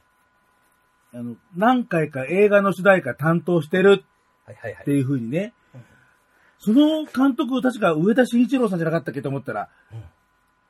[1.15, 4.05] あの、何回か映画の主題歌担当してる
[4.45, 4.83] はいはいはい。
[4.83, 5.81] っていう風にねうん、
[6.59, 10.03] その監督、確か上田慎一郎さんじゃなかったっけと思ったら、うん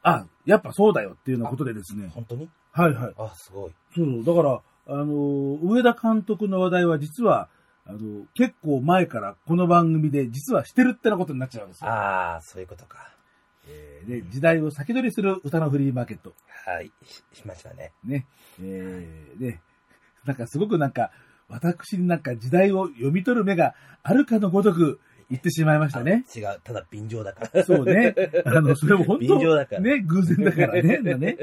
[0.02, 2.10] あ、やっぱそうだよっていうようなことでですね。
[2.14, 2.48] 本当に？
[2.72, 3.14] はいはい。
[3.18, 3.72] あ、すごい。
[3.94, 4.60] そう、だから、
[4.94, 7.50] あのー上田監督の話題は実は、
[7.86, 11.90] あの、結構前からこの番組で実はしてるってなことになっちゃうんですよ。
[11.90, 13.12] ああ、そういうことか。
[14.08, 16.34] ええーで、時代を先取りする歌のフリーマーケット。
[16.66, 16.90] はい。
[17.04, 17.92] ししましたね。
[18.04, 18.26] ね。
[18.60, 19.60] えー、ね。
[20.24, 21.10] なんかすごくなんか、
[21.48, 26.24] 私になんか時代を読み取る目があるかのごとく言ってしまいましたね。
[26.28, 26.60] あ違う。
[26.62, 27.64] ただ便乗だから。
[27.64, 28.14] そうね。
[28.44, 31.00] あの、 それも本便乗だから当ね、偶然だからね。
[31.02, 31.36] だね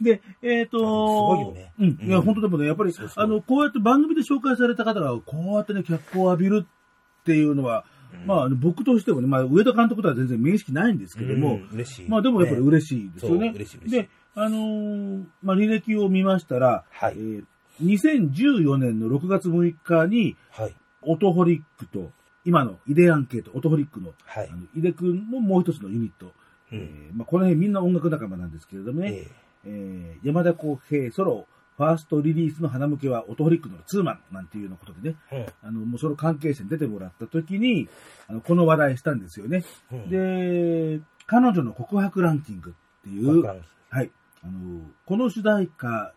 [0.00, 2.08] で、えっ、とすごいよねうん。
[2.08, 7.84] いや、うん本当でもね、やっぱりあの、こうやって番組で紹介された方が、こうやってね、脚光を浴びるっていうのは、
[8.26, 12.08] まあ、僕としてもね、まあ、上田監督とは全然面識ないんですけども、うん嬉しい。
[12.08, 13.52] まあ、でもやっぱりね嬉しいですよね。
[13.86, 17.44] で、あのーまあ、履歴を見ましたら、はいえー
[17.82, 20.74] 2014年の6月6日に、はい。
[21.02, 22.10] オトホリックと、
[22.44, 24.56] 今のイデアンケート、オトホリックの、はいあ。
[24.56, 26.32] の井出君のもう一つのユニット、
[26.72, 29.26] うんえーまあ、この辺みんな音楽仲間なんですけれどもね、え
[29.64, 31.46] えー山田康平ソロ、
[31.78, 37.88] ファーストリリースの花向けはオトホリックのツーマンなんていうようなことでね、えあの、もうその関係者に出てもらった時に、
[38.26, 39.64] あの、この話題したんですよね。
[39.92, 43.54] うんで、彼女の告白ランキングっていう、は
[44.02, 44.10] い。
[44.42, 46.12] あの、この主題歌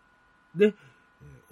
[0.56, 0.74] で、えー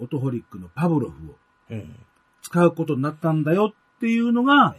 [0.03, 1.37] オトホリックのパブロフを
[1.69, 1.95] うん。
[2.41, 4.75] 使うことになったんだよっていうのが。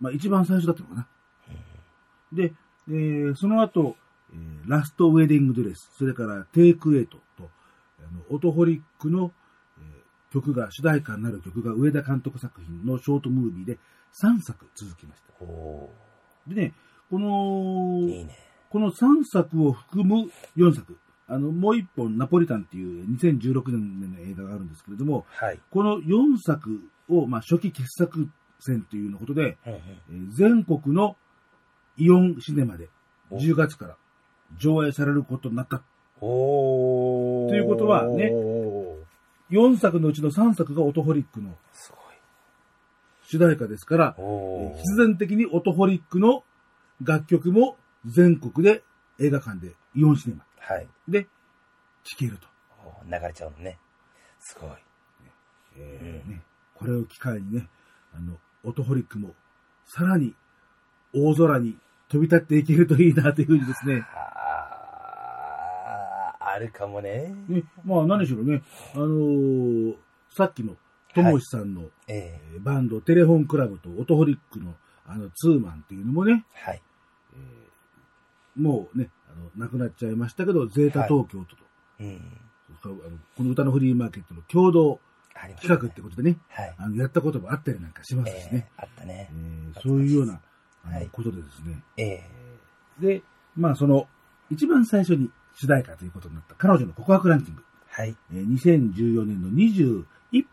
[0.00, 1.06] まあ一番最初だったのかな。
[2.32, 2.54] で、
[2.88, 3.96] えーその後、
[4.32, 7.22] えーラストウェディングドレス、それからテイクエイトと、
[8.08, 9.32] あのオトホリックの、
[9.78, 13.78] えー曲が、主題歌になる曲が上田監督作品のショートムービーで
[14.22, 15.44] 3作続きました。
[15.44, 15.88] お
[16.46, 16.72] でね、
[17.10, 18.36] この、ーいいね。
[18.68, 20.98] この3作を含む4作。
[21.28, 25.60] あの、もう一本、ナポリタンっていう2016年の映画があるんですけれども、はい。
[25.70, 28.28] この4作を、まあ、初期傑作
[28.60, 31.16] 選というようなことで、うんうんえー全国の
[31.98, 32.90] イオンシネマで
[33.30, 33.96] お10月から
[34.58, 35.82] 上映されることになった。
[36.20, 37.48] おー。
[37.48, 38.96] ということはねおー
[39.50, 41.92] 4作のうちの3作がオトホリックのす
[43.28, 44.16] 主題歌ですから、
[44.76, 46.44] 必然的にオトホリックの
[47.02, 48.84] 楽曲も全国で
[49.20, 50.88] 映画館でイオンシネマはい。
[51.08, 51.24] で
[52.04, 52.46] 聴けると。
[53.04, 53.78] 流れちゃうのね。
[54.40, 54.70] すごい。
[55.78, 56.42] えーね、
[56.74, 57.68] これを機会にね、
[58.14, 59.34] あの、オトホリックも
[59.84, 60.34] さらに
[61.12, 61.76] 大空に
[62.08, 64.04] 飛び立っていけるといいなというふうにですね、
[66.56, 67.34] あるかもね。
[67.48, 68.62] ね、まあ何しろね、
[68.94, 69.94] あのー
[70.30, 70.76] さっきの
[71.14, 72.58] ともしさんの、ええ。
[72.58, 74.74] ーバンドテレフォンクラブとオトホリックの
[75.06, 76.82] あのツーマンっていうのもね、ーはい。
[78.56, 81.62] もうね、あの、亡くなっちゃいましたけど、ゼータ東京都と、
[82.00, 82.20] うん。
[82.82, 84.98] そうあのこの歌のフリーマーケットの共同
[85.34, 86.74] あり企画ってことでね、はい。
[86.78, 89.30] あの、やったこともあったりなんかしますしえね、ーあったね。
[89.30, 89.78] え。
[89.78, 90.40] ーそういうような、
[90.84, 91.08] あのはい。
[91.12, 92.22] ことでですね、え。
[92.98, 93.22] で、
[93.56, 94.08] まあその、
[94.50, 97.62] 一番最初に主題歌ということになった彼女の告白ランキング。
[97.62, 98.14] ーはい。
[98.32, 100.04] えー2014年の21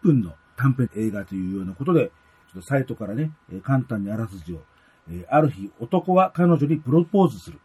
[0.02, 4.62] 分の短編映画というようなことで、ちょっとサイトからね、えー簡単にあらすじを、
[5.10, 7.60] えーある日男は彼女にプロポーズする。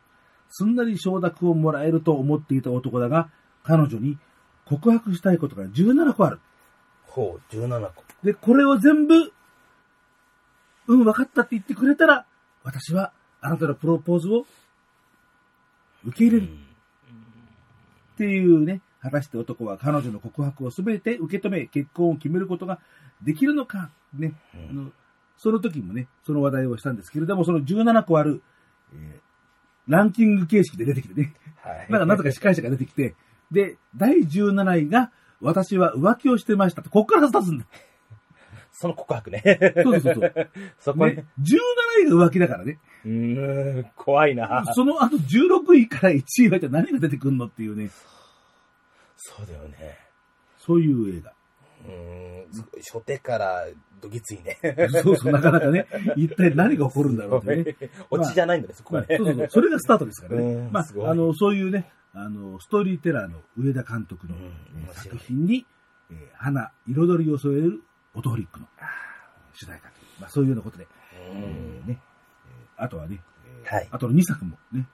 [0.51, 3.31] すんなり承諾をもらえると思っていた男だが、
[3.63, 4.19] 彼女に
[4.65, 6.41] 告白したいことが17個ある。
[7.07, 8.05] ほう、17個。
[8.23, 9.33] で、これを全部、
[10.89, 12.27] うん、分かったって言ってくれたら、
[12.65, 14.47] 私はあなたのプロポーズを
[16.05, 16.68] 受け入れる。
[18.19, 22.81] っていうね、果たして男は彼女の告白を全て受け止め、結婚を決めることが
[23.23, 24.91] できるのか、ね、あの
[25.37, 28.43] その時もね、その話題をしたんですけれども、その17個ある、
[28.93, 29.29] えー
[29.89, 31.87] ランキング形式で出てきてね、はい。
[31.89, 33.15] なんかなぜか司会者が出てきて、
[33.51, 37.67] で、第17位が、私は浮気をしてましたと、こっからスタートするんだ。
[38.81, 39.43] その告白ね。
[39.83, 40.51] そうそうそう。
[40.79, 42.79] そこねね。、17位が浮気だからね。
[43.05, 44.65] うーん、怖いな。
[44.73, 47.91] その後16位から1位は一体何が出てくるのっていうね、
[49.17, 49.99] そうだよね。
[50.59, 51.33] そういう映画。
[51.87, 53.67] うーん、初手から
[54.01, 54.59] どぎついね。
[55.03, 57.77] そうそう、なかなかね、一体何が起こるんだろうってね。
[58.11, 59.17] オチじゃないんだね、そこまあ、はね。
[59.17, 60.69] そうそうそう、それがスタートですからうね。
[60.71, 64.37] まああの、そういうね、あの、ストーリーテラーの上田監督の、
[64.93, 65.67] 作品に、
[66.13, 67.83] えー花、彩りを添える
[68.15, 68.67] オトホリックの
[69.55, 72.01] 主題歌という、まあ、そういうようなことで、うえんーね、
[72.79, 73.21] えーあとはね、
[73.65, 73.89] えーはい。
[73.91, 74.87] あとの2作もね、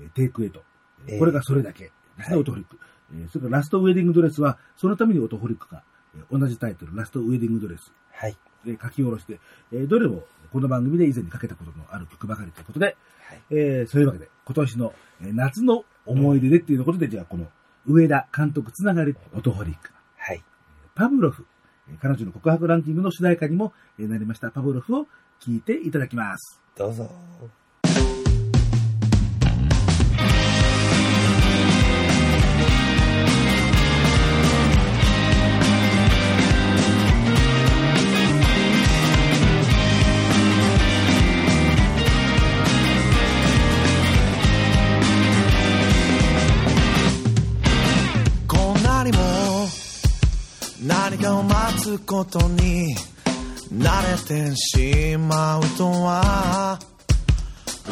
[0.00, 0.62] えーテイクエイト、
[1.06, 1.18] えー。
[1.18, 2.38] これがそれだけですね、はい。
[2.38, 2.78] オトホリック。
[3.14, 5.82] えーそれからラストウェディングドレスは、そのためにオトホリックが、
[6.16, 8.36] えー同じタイトル、ラストウェディングドレス、はい。
[8.64, 9.40] で書き下ろして、
[9.72, 12.96] えーどれもこの番組で以前にかけたことのある曲ばかりということで、はい。
[13.50, 17.46] えーそういうわけで、今年の、えー夏の思い出でっていうことで、じゃあこの
[17.86, 20.42] 上田監督つながり、オトホリック、はい。
[20.94, 21.52] パブロフ、えー
[22.00, 25.06] 彼女の告白ランキングの主題歌にもなりましたパブロフを
[25.40, 26.60] 聴いていただきます。
[26.76, 27.10] どうぞ。
[50.84, 52.96] 「何かを待つことに
[53.72, 56.76] 慣れてしまうとは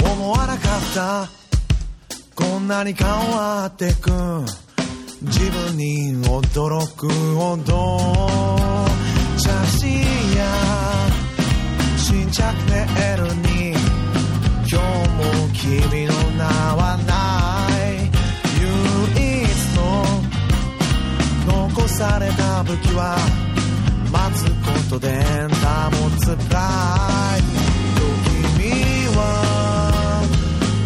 [0.04, 1.28] 思わなかった。
[2.34, 4.10] こんなに変わってく。
[5.22, 7.98] 自分に驚くほど。
[9.38, 10.00] 写真
[10.36, 10.44] や
[11.96, 13.70] 新着メールに
[14.68, 15.22] 今日も
[15.54, 17.19] 君の名はない
[22.00, 23.14] された武器は
[24.10, 27.42] 待つことで保つプライ
[27.94, 28.00] ド
[28.56, 28.64] 君
[29.14, 29.20] は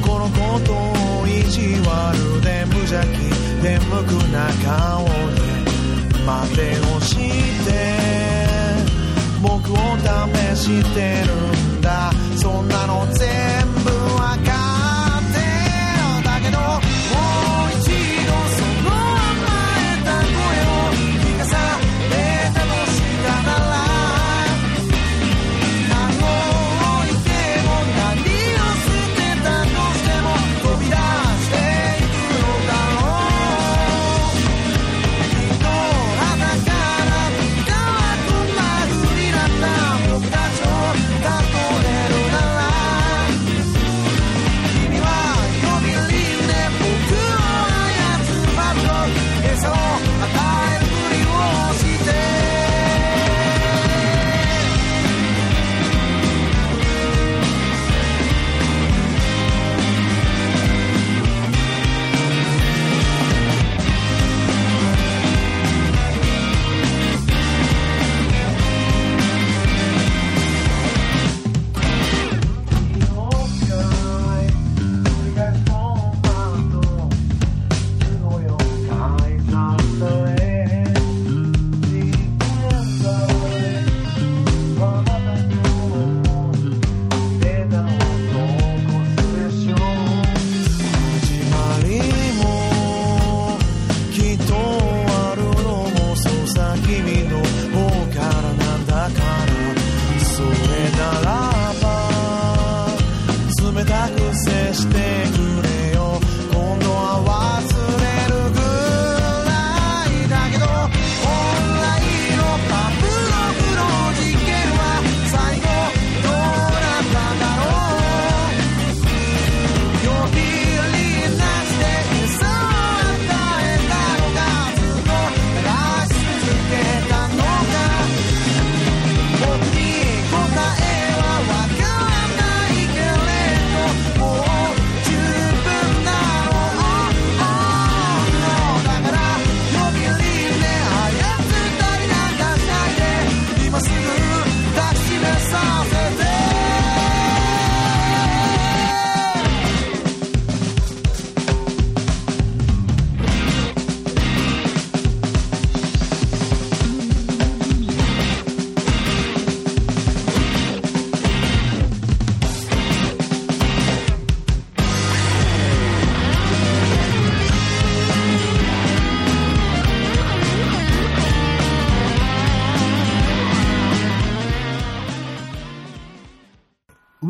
[0.04, 3.30] このことを意地悪で無邪気
[3.62, 5.46] で無垢な顔で
[6.26, 7.14] 待てをし
[7.64, 7.70] て
[9.40, 12.10] 僕を試してるんだ。
[12.36, 13.33] そんなの全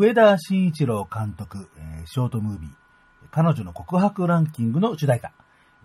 [0.05, 2.69] 上田慎一郎監督、えーショートムービー、
[3.31, 5.31] 彼女の告白ランキングの主題歌、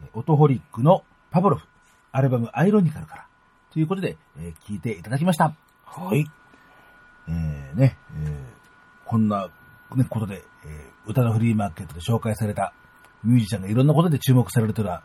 [0.02, 1.66] えーオトホリックのパブロフ、
[2.12, 3.26] アルバムアイロニカルから、
[3.72, 5.54] ということで、えー聞いていただきました。
[5.86, 6.26] はい。
[7.28, 9.48] えー、ね、えーこんな、
[9.96, 12.74] ね、ことで、えー歌のフリーマーケットで紹介された
[13.24, 15.02] ミュージシャンがいろんなことで注目されるというのは、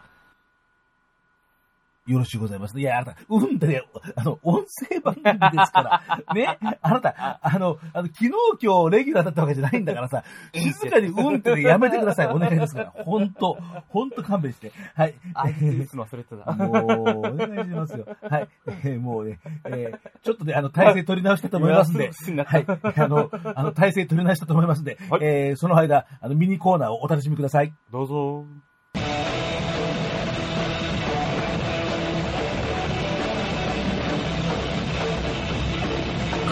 [2.08, 2.80] よろしゅうございます。
[2.80, 3.82] いや、あなた、うんってね、
[4.16, 12.28] あの、音声番組ですから、 ね、あなた、あの、あの、昨日今日レギュラーだったわけじゃないんだからさ、静かにうんってねやめてください。
[12.28, 12.92] お願いですから。
[12.92, 13.58] ほんと、
[13.90, 14.72] ほんと勘弁して。
[14.94, 15.16] はい。
[15.34, 16.52] あいつ打つの忘れてた。
[16.54, 18.06] もう、お願いしますよ。
[18.30, 18.48] はい。
[18.68, 22.12] えーもうね、えーちょっとね、あの、体勢取り直したと思いますんで、
[22.44, 22.66] はい。
[22.68, 27.74] あの、あの、体勢取り直したと思いますんで、はいえーその間、あの、ミニコーナーをお楽しみください。
[27.92, 28.46] どうぞ。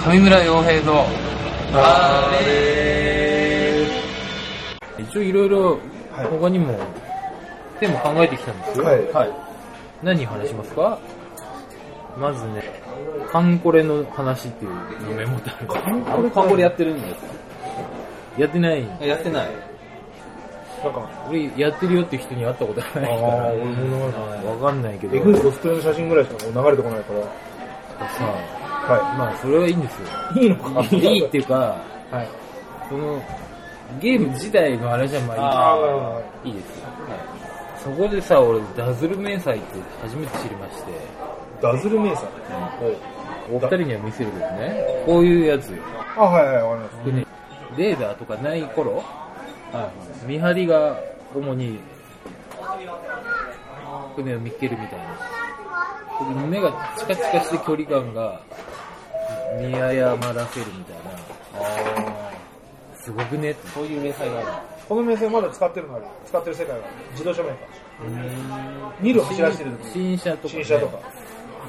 [0.05, 1.05] 上村洋平の
[1.73, 3.87] あれ
[4.99, 5.79] 一応いろいろ
[6.29, 6.77] 他にも
[7.79, 8.85] テーマ考えてきたんですよ。
[8.85, 9.31] はい。
[10.03, 10.99] 何話しますか？
[12.17, 12.63] まずね、
[13.31, 15.67] カンコレの話っていうのメモってある。
[15.67, 17.21] カンコレカンコレやってるんですか？
[18.37, 18.85] やってない。
[19.07, 19.49] やってない。
[20.83, 23.07] なんか、俺やってるよって人に会ったことないから。
[23.07, 24.05] あー俺も
[24.61, 25.15] わかんないけど。
[25.15, 27.21] エグいコスプレの写真ぐらいしかもう流れてこないから。
[28.07, 28.35] かさ、
[28.87, 30.07] はまあそれはいいんですよ。
[30.35, 30.43] い。
[30.43, 31.55] いいのかいいっていうか、
[32.11, 32.27] はい。
[32.89, 33.21] その、
[33.99, 36.21] ゲーム自体のあれじゃまあ。
[36.43, 36.51] いい。
[36.51, 36.87] いいですよ。
[37.83, 40.91] そこでさ、俺、ダズル迷彩って初めて知りまして、
[41.61, 42.27] ダズルメイさん。
[43.51, 45.83] お二人には見せるけどね、こういうやつよ。
[46.15, 47.11] あ、はいはい、わかります。
[47.11, 47.25] ね、
[47.77, 49.03] レーダーとかない頃、
[50.25, 50.97] 見張りが
[51.35, 51.79] 主に
[54.15, 55.05] 船を見っけるみたいな。
[56.47, 58.41] 目がチカチカして距離感が
[59.59, 62.23] 見誤らせるみたいな。
[63.03, 64.47] すごくねそういう迷彩がある。
[64.87, 66.05] この目線まだ使ってるのある。
[66.25, 69.03] 使ってる世界は自動車メーカー。
[69.03, 70.63] ニルを走らせてる時新車とか、ね。
[70.63, 70.99] 新車とか。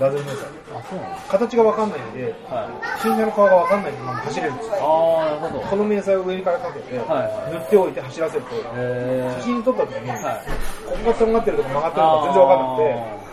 [0.01, 0.78] ダズルメーカー。
[0.78, 2.68] あ、そうなの形がわかんないんで、は
[2.99, 3.01] い。
[3.01, 4.74] 新車の顔がわかんないまま走れるんですよ。
[4.74, 5.64] ああ、なるほど。
[5.66, 10.45] この迷彩を上からかけて、はいはい塗っておいて走らせると、え写真撮った時に、ー、はい。
[10.86, 13.23] ここがとんがってるとか曲がってるとか全然わかんなくて、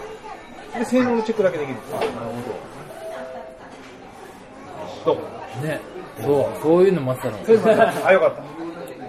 [0.78, 1.97] で、性能のチェックだけできるんですよ。
[1.97, 2.09] なる
[5.05, 5.15] どう？
[5.15, 5.22] ほ
[5.61, 5.67] ど。
[5.67, 5.80] ね。
[6.22, 7.38] そう、そういうのもあったの。
[7.45, 8.41] そういうのがあ、よかった。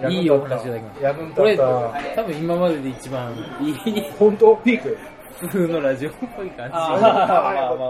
[0.09, 0.99] いいお話いただきまし
[1.35, 1.55] これ。
[1.57, 4.55] 多分今までで一番いい、本当？
[4.57, 4.97] ピーク？
[5.39, 6.73] 普通のラジオっぽい感じ。
[6.73, 6.93] あ
[7.49, 7.89] あ、よか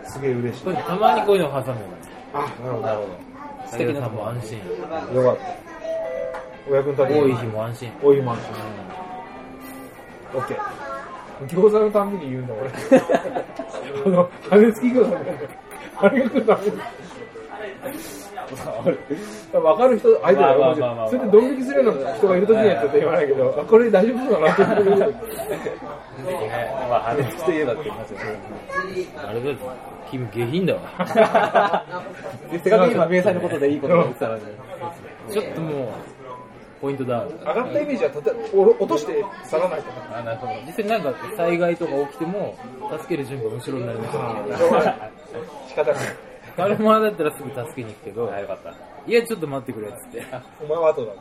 [0.00, 0.10] った。
[0.10, 0.64] すげえ嬉しい。
[0.76, 1.74] たまにこういうのを挟むの。
[2.34, 3.06] あ、なるほど、なるほ
[3.66, 4.60] 素敵なも安心。
[5.14, 5.22] ど。
[5.22, 5.42] よかった。
[6.70, 7.92] お役に立て多い日も安心。
[8.02, 8.54] 多い日も安心。
[10.34, 10.89] オッケー。
[11.48, 12.70] 餃子のたんびに言うんだ、俺。
[14.06, 15.18] あの、羽付き餃子の
[16.02, 16.72] あれが来るために。
[19.52, 25.14] わかる人、相手だよ、まあそれでドン引きするような人がいるときにはちょっと言わないけど、あこれ大丈夫そうだなって思う。
[26.88, 28.24] まあ、あれといえばって言いますよね。
[29.16, 29.56] あれだよ、
[30.10, 31.84] 君下品だわ。
[32.50, 34.42] せっかく今、明細のことでいいことが言ってたのに。
[35.30, 35.88] ちょっともう、
[36.80, 37.38] ポイントダウン。
[37.38, 40.18] 上がったイメージはたたお落として去らないとか。
[40.18, 42.56] あなるほど実際なんか災害とか起きても、
[42.98, 45.12] 助ける準備が後ろになりますよしょうがない
[45.68, 46.02] 仕方ない。
[46.56, 48.74] カルマだったらすぐ助けに行くけど、よかった。
[49.06, 50.26] いや、ちょっと待ってくれっつって。
[50.62, 51.12] お前は後だ。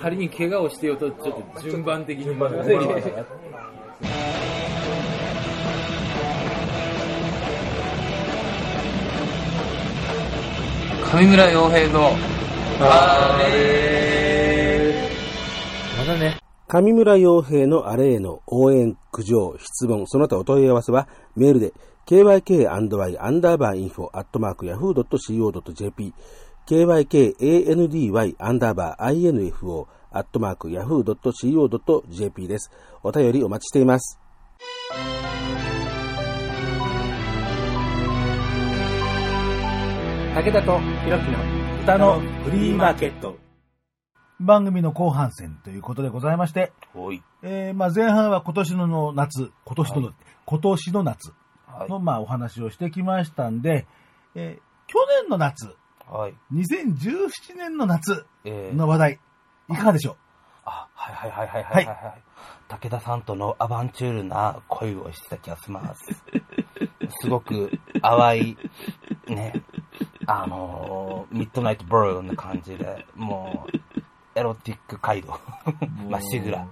[0.00, 2.26] 仮に怪我をしてようと、ちょっと順番的に。
[11.06, 12.10] 上村洋平の、
[12.80, 14.45] あれま
[16.06, 16.38] だね。
[16.68, 21.72] 上村洋平のあれへの応援、苦情、質問、その他お問い合わせはメールで
[22.06, 22.88] kyk&y アン
[23.40, 26.14] ダーバーインフォアットマーク yahoo.co.jp
[26.66, 32.70] kykandy アンダーバー info アットマーク yahoo.co.jp です。
[33.02, 34.18] お便りお待ちしています。
[40.34, 41.38] 武田とひろきの
[41.82, 43.45] 歌のフリーマーケット。
[44.40, 47.22] 番組の後半戦ということでございまして、おい。
[47.42, 50.12] えーまあ前半は今年の夏、今年の、
[50.44, 51.32] 今年の夏
[51.66, 53.86] はいの、まあお話をしてきましたんで、
[54.34, 55.74] えー去年の夏、
[56.08, 56.34] はい。
[56.52, 59.20] 2017年の夏えーの話題、
[59.70, 60.16] いかがでしょ
[60.64, 62.22] あ、はいはいはいはいはいはい、はい。
[62.68, 66.04] 武田さんとのアバンチュールな恋をしてた気がします。
[67.22, 67.70] すごく
[68.02, 68.56] 淡い、
[69.28, 69.52] ね、
[70.26, 73.66] あのーミッドナイトブルーな感じで、も
[73.96, 74.02] う、
[74.36, 75.40] エロティック街道、
[76.10, 76.68] まっしぐら、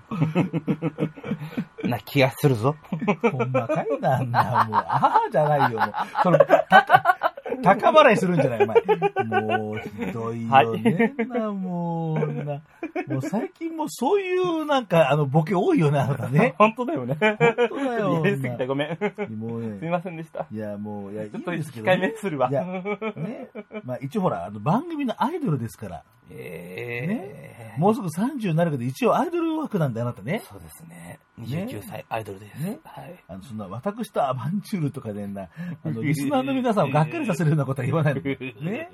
[1.83, 2.77] な気がするぞ。
[3.25, 5.93] うほんまかいな、あんな、もう、ああじゃないよ、もう。
[6.23, 7.24] その、た
[7.63, 9.41] 高払いするんじゃない、お前。
[9.41, 12.63] もう、ひどいよね、な、もう、な。
[13.09, 16.55] もう最近もうそういうなんか、あの、ボケ多いよね、あなたね。
[16.59, 17.17] 本当だよね。
[17.21, 17.37] 本
[17.69, 18.23] 当だよ。
[18.25, 18.99] 言い過ぎたごめん。
[19.39, 20.47] もうねすいませんでした。
[20.51, 22.49] いや、もう、いや、ちょっとんですけど、控えめするわ。
[22.51, 23.49] いや、ね。
[23.85, 30.43] まあ一応ほら、あの、番組のアイドルですから、えもうすぐ30になるけど、一応アイドル枠なんで、あなたね。
[30.49, 31.19] そうですね。
[31.41, 32.61] 29歳アイドルです。
[32.61, 33.25] ねはい。
[33.29, 35.49] あの、そんな、私とアバンチュールとかでな、
[35.85, 38.21] あの、リスナーの皆さんをがっかりさせるようなことは言わないの。
[38.63, 38.91] ね。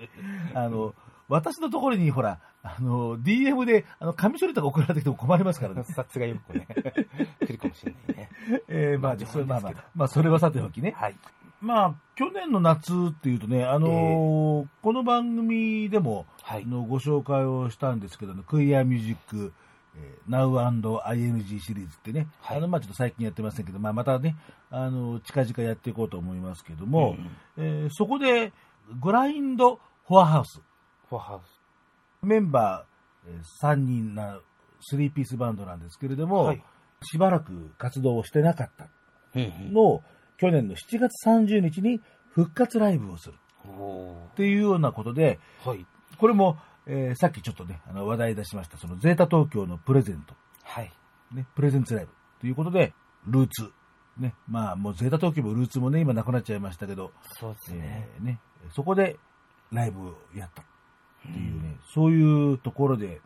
[0.54, 0.94] あの、
[1.28, 5.84] 私のところに、ほら、あの、DM で、あの、紙処理とか送られてきても困りますからね。
[5.84, 6.66] さすがよくね。
[7.40, 8.30] 来るかもしれないね。
[8.68, 10.92] えー、まあ、それ、まあまあ、まあ、それはさておきね。
[10.96, 11.14] はい。
[11.60, 19.52] まあ、去年の夏っていうとね、あのーこの番組でも、はいあのご紹介をしたんですけど、あのクイアミュージック、
[19.96, 24.36] えー Now&ING シリーズってね、はいあの、まあちょっと最近やってませんけど、まあまたね、
[24.70, 27.16] あの、近々やっていこうと思いますけども、
[27.56, 28.52] えーそこで、
[29.00, 30.60] グラインド・フォアハウス、
[31.08, 31.60] フォアハウス。
[32.22, 34.38] メンバー、えー3人な、
[34.92, 36.62] 3ピースバンドなんですけれども、はい
[37.02, 38.86] しばらく活動をしてなかった
[39.34, 39.72] うんうん。
[39.72, 40.02] のを、
[40.36, 43.38] 去年の7月30日に復活ライブをする。
[43.66, 45.86] おっていうようなことで、ーはい。
[46.18, 50.92] これも、えーさっきちょっとね、あの話題出しました、そのゼータ東京のプレゼント、はい。
[51.32, 52.12] ね、プレゼンツライブ。
[52.40, 52.92] ということで、
[53.26, 53.72] ルーツ。
[54.16, 58.08] ね、まあ、もうゼータ東京もルーツもね、今なくなっちゃいましたけど、そうですね。
[58.16, 58.40] えーね、
[58.74, 59.18] そこで
[59.72, 60.62] ライブをやった。
[60.62, 60.64] っ
[61.22, 63.20] ていうね、そういうところで、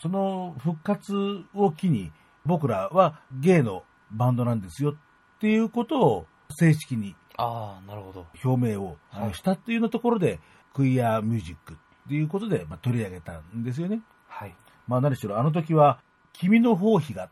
[0.00, 1.14] その復活
[1.54, 2.12] を機に、
[2.44, 4.92] 僕らはゲイのバンドなんですよ。
[4.92, 4.94] っ
[5.40, 8.26] ていうことを正式にああ、なるほど。
[8.44, 8.98] 表明を
[9.32, 10.40] したっていうのところで、
[10.74, 11.74] クイアミュージック。
[11.74, 11.76] っ
[12.10, 14.00] ていうことで、まあ、取り上げたんですよね。
[14.26, 14.54] はい。
[14.88, 16.00] まあ何しろ、あの時は、
[16.32, 17.30] 君の包皮がっ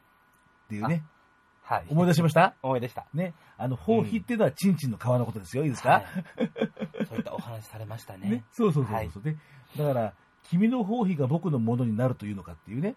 [0.68, 1.02] ていうね、
[1.62, 1.86] はい。
[1.88, 2.54] 思い出しました？
[2.62, 3.06] 思い出した。
[3.12, 3.34] ね。
[3.56, 5.64] あの、包皮っていうのはチンチンの皮のことですよ。
[5.64, 6.04] いいですか、はい。
[7.08, 8.30] そういったお話されましたね。
[8.30, 8.44] ね。
[8.52, 9.38] そうそうそうそう、はいね。
[9.76, 10.14] だから、
[10.44, 12.94] 君の包皮が僕のものになるというのかっていうね。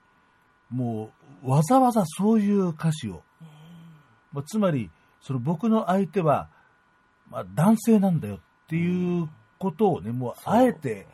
[0.70, 1.12] も
[1.44, 3.24] う、わざわざそういう歌詞を。
[4.32, 6.50] まあ、つまり、その僕の相手は、
[7.30, 9.28] まあ、男性なんだよっていう
[9.58, 11.08] ことをね、もう、あえて、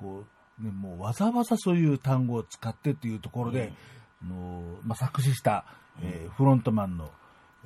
[0.00, 0.24] こ
[0.60, 3.72] う、ね、もうわざわざそういう単語を使ってっていうところで、
[4.22, 5.64] あのまあ、作詞した、
[6.02, 7.10] えーフロントマンの、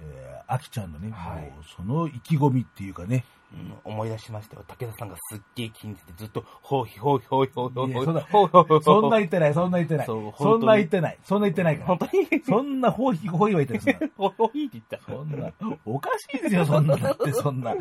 [0.00, 4.64] えー、アキちゃんのね、はいもうその意気込みっていうかね、うん思い出しましたよ。
[4.66, 10.06] 武田さんがすっげえ気に入ってて、ずっと、ほうひほうひほうひほうひほうひうほうほうそんな言ってない、そんな言ってない。
[10.06, 11.18] そんな言ってない。
[11.22, 11.98] そんな言ってないから本。
[11.98, 14.10] 当にそんな、ほいひほいは言ってない。
[14.16, 14.98] ほうひって言った。
[15.06, 15.52] そんな、
[15.84, 16.96] おかしいですよ、そんな。
[16.96, 17.74] だって、そんな、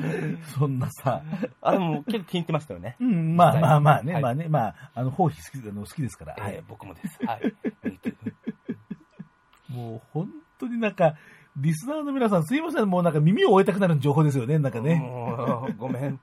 [0.59, 1.24] そんなさ。
[1.61, 2.95] あ、でも結構気に入ってましたよね。
[2.99, 6.34] うん、まあまあまあね、はいまあね、まあ、あの、ほうひ好きあの好きですから。
[6.34, 6.64] はえーい。
[6.68, 7.18] 僕もです。
[7.26, 7.41] はい。
[7.86, 7.99] うん
[9.70, 11.16] もう、本当になんか、
[11.57, 15.01] リスナーの皆さん、すいません、もうなんか耳を終えたくなる情報ですよね、なんかね。
[15.77, 16.19] ごめん。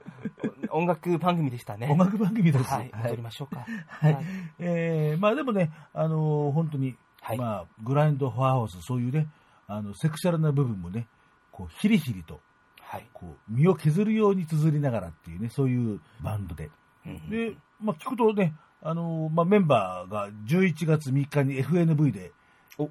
[0.71, 1.89] 音楽番組でしたね。
[1.91, 2.65] 音楽番組です。
[2.65, 2.91] はい。
[2.95, 3.65] 戻りましょうか。
[3.87, 4.19] はい。
[4.59, 9.29] えー、まあでもね、あのー本当に、はいまあ、グラインドフォアハウス、そういうね、
[9.69, 11.07] あの、セクシャルな部分もね、
[11.53, 12.41] こう、ヒリヒリと、
[12.81, 13.07] はい。
[13.13, 16.71] こう、身を削るように綴りながらっていうね、そういうバンドで。
[17.07, 22.33] うんで、まあ、聞くとね、あのーまあ、メンバーが11月3日に FNV で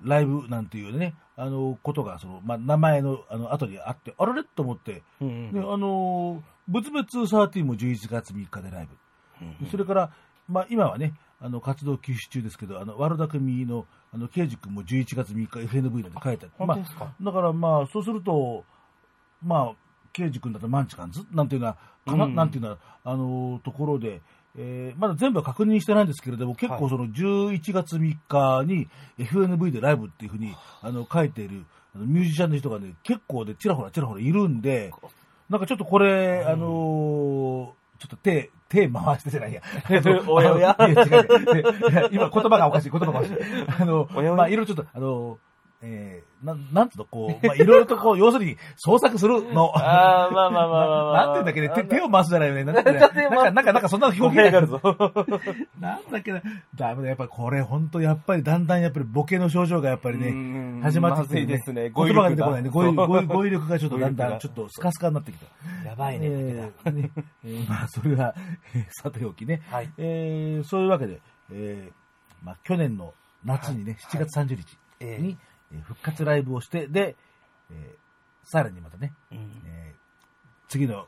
[0.03, 8.87] ライブなんていうね、あのーことが、その、まあ、名前の、あの、後にあって、あられと思って、うんで、あのー、仏滅13も11月3日でライ
[9.61, 9.67] ブ。
[9.71, 10.11] それから、
[10.47, 17.05] まあ、今はね、あの、活動休止中ですけど、あの、悪巧みの、あの、刑事君も11月3日 FNV で書いてあま本当ですか？
[17.05, 18.65] あ、だからまあ、そうすると、
[19.41, 19.75] まあ、
[20.11, 21.23] 刑事君だとマンチカンズ？
[21.31, 22.35] なんていうのは、かな、うん。
[22.35, 24.21] なんていうのは、あのところで、
[24.57, 28.87] えーまだ全部は確認してないんですけれども、結構その11月3日に
[29.19, 34.91] FNV でライブっていうふうに、あの、書いている、あのミュージシャンの人がね、結構で、ちらほらちらほらいるんで、
[35.49, 39.61] なんかちょっとこれ、あのーちょっと手、手回してじゃないや。
[40.25, 40.75] おやお や。
[42.11, 43.35] 今言葉がおかしい、言葉がおかしい。
[43.77, 44.33] あの、おやおや。
[44.35, 45.37] まあ、いろいろちょっと、あの、
[45.81, 49.71] えー、なん、なんつうの、こう、 まあ、いろいろとこう、要するに、創作するの。
[49.79, 51.27] ああ、まあまあまあまあまあ。
[51.27, 52.63] な なんていうんだっけね、手手を回すじゃないよね。
[52.65, 54.81] なんだっけねなんか、なんか、なんかそんな表現があるぞ。
[55.79, 56.41] なんだっけな？
[56.75, 62.69] ダメだ、やっぱりこれ、本当やっぱりだんだんやっぱりボケの症状がやっぱりうね、ん始まってきてるまですね言葉が出てこないね。
[62.69, 65.45] 語彙語彙力が語彙力がちょっとだんだんちょっとスカスカになってきた。
[65.87, 66.27] やばいね。
[66.29, 67.11] えーね
[67.45, 68.35] えーまあ、それは、
[68.75, 69.61] えーさておきね。
[69.71, 71.21] はいえーそういうわけで、
[71.51, 73.13] えーまあ、去年の
[73.45, 75.37] 夏にね、7月30日ええに、
[75.71, 77.15] えー復活ライブをして、で、
[77.71, 77.99] えー
[78.43, 79.37] さらにまたね、うん。
[79.65, 79.99] えー
[80.69, 81.07] 次の、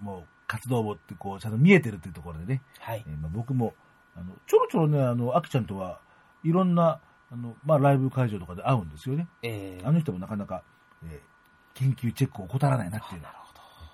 [0.00, 3.04] もう、活動もって、こう、ちゃんと見えてるっていうところでね、はい。
[3.06, 3.10] え。
[3.10, 3.74] ーまあ、僕も、
[4.16, 6.00] あの、ちょろちょろね、あの、あきちゃんとは、
[6.44, 7.00] いろんな、
[7.32, 9.28] あの、まあ、ライブ会場とかで会うんですよね。
[9.42, 10.62] ええあの人もなかなか、
[11.04, 11.30] えー
[11.74, 13.34] 研究チェックを怠らないなっていうのは、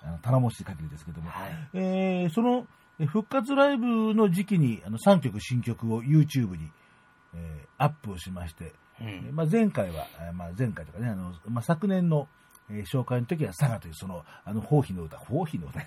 [0.03, 1.69] あの頼もしい限りですけども、はい。
[1.73, 2.67] えーその
[2.99, 6.71] えー復活ライブの時期にあの3曲新曲を YouTube に、
[7.35, 9.35] えーアップをしまして、うえーん。
[9.35, 12.27] まあ、前回は、えーまあ、前回とかね、あのまあ、昨年の、
[12.69, 15.79] えー紹介の時は佐賀というその、あの、放棄の歌、放棄の歌。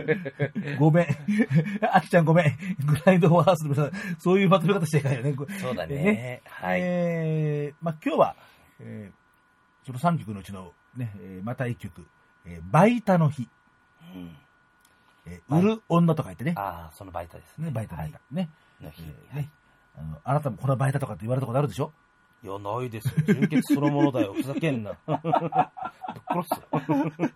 [0.80, 1.06] ごめん。
[1.92, 2.56] あきちゃんごめん。
[2.86, 5.32] グラインドフォーハウスの皆さん、そういうまとめ方していかないよね。
[5.34, 8.36] こそうだねねはいえーまあ、今日は、
[8.80, 9.16] えー
[9.86, 12.06] その3曲のうちの、ね、えーまた1曲、
[12.44, 13.48] えーバイタの日。
[14.14, 14.36] うん
[15.26, 16.54] えー売る女と書いてね。
[16.56, 17.66] ああ、そのバイタですね。
[17.66, 18.20] ね、バイタバイタ。
[18.30, 18.48] ね。
[18.80, 19.50] の日えーね
[19.98, 21.92] あの、あなたもこのバイタとかって言われたことあるでしょ？
[22.46, 23.14] いや、ないですよ。
[23.26, 24.32] 純潔そのものだよ。
[24.38, 24.92] ふざけんな。
[25.04, 25.18] ぶっ
[26.28, 26.60] 殺す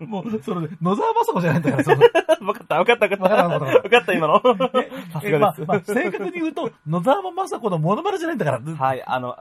[0.00, 0.06] よ。
[0.06, 1.98] もう、それで、野沢雅子じゃないんだから、その、
[2.46, 3.24] わかった、わかった、わかった。
[3.24, 4.40] わかったわかったわかった、今の。
[5.12, 5.66] さすがです。
[5.66, 8.60] まあ正確に言うと、野沢雅子のモノマネじゃないんだから。
[8.60, 9.36] はい、あの、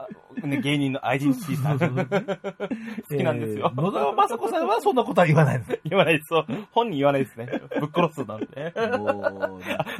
[0.46, 1.78] ね、芸人のアイデンティティさん。
[3.10, 5.80] 好きなんですよえー野沢雅子さんはそんなことは言わないんです。
[5.88, 6.28] 言わないです。
[6.28, 6.46] そう。
[6.72, 7.46] 本人言わないですね。
[7.80, 8.72] ぶっ殺すなんて。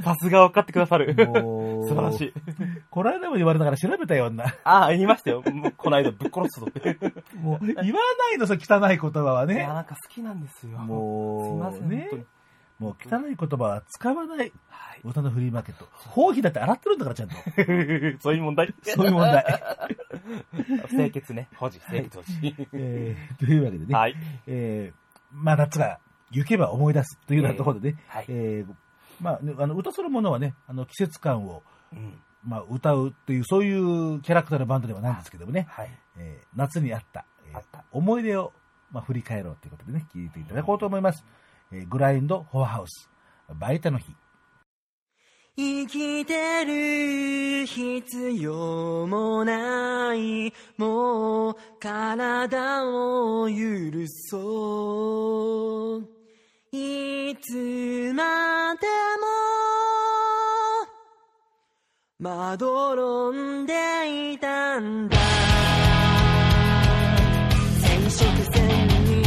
[0.02, 1.14] さすが分かってくださる。
[1.14, 2.32] 素晴らしい。
[2.90, 4.44] この間も言われたから調べたよ、女。
[4.64, 5.42] ああ、言いましたよ。
[5.76, 6.96] この間ぶっ殺すぞって。
[7.40, 9.74] もう、言わないのさ、汚い言葉はいねや、。
[9.74, 10.78] なんか好きなんですよ。
[10.78, 12.08] もう、すいません、ね。
[12.78, 14.89] もう汚い言葉は使わないはい。
[15.04, 15.88] 歌のフリーマーケット。
[16.10, 17.34] 包皮だって洗ってるんだから、ちゃんと。
[18.20, 18.74] そういう問題。
[18.82, 19.44] そういう問題。
[20.90, 21.48] 清潔ね。
[21.56, 22.56] 保持、清潔保持。
[22.74, 24.14] えーというわけでね、はい。
[24.46, 25.00] えー
[25.32, 26.00] まあ夏が
[26.32, 28.24] 行けば思い出すというようなところでね、はい。
[28.28, 28.74] えー
[29.20, 32.18] まあね、あの歌そのものはね、あの季節感を、うん。
[32.42, 35.90] まあ、歌うっていう、そういうキャラクターのバンドではないんですけどもね、はい。
[36.16, 38.52] えー夏にあった、えーあった思い出を、
[38.90, 41.24] まあ、振り返ろうということでね、聞いていただこうと思います。
[41.70, 43.08] えーグラインド・フォアハウス、
[43.54, 44.14] バイタの日。
[45.56, 56.08] 生きてる必要もないもう体を許そう。
[56.72, 58.86] いつまで
[59.20, 59.26] も
[62.18, 65.16] まどろんでいたんだ。
[67.80, 68.20] 染色
[68.52, 69.24] 線に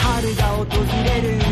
[0.00, 0.64] 春が訪
[1.04, 1.47] れる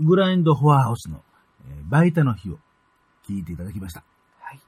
[0.00, 1.22] グラインド・フォアハウスの、
[1.68, 2.58] えーバイタの日を
[3.28, 4.02] 聞いていただきました。
[4.38, 4.60] はい。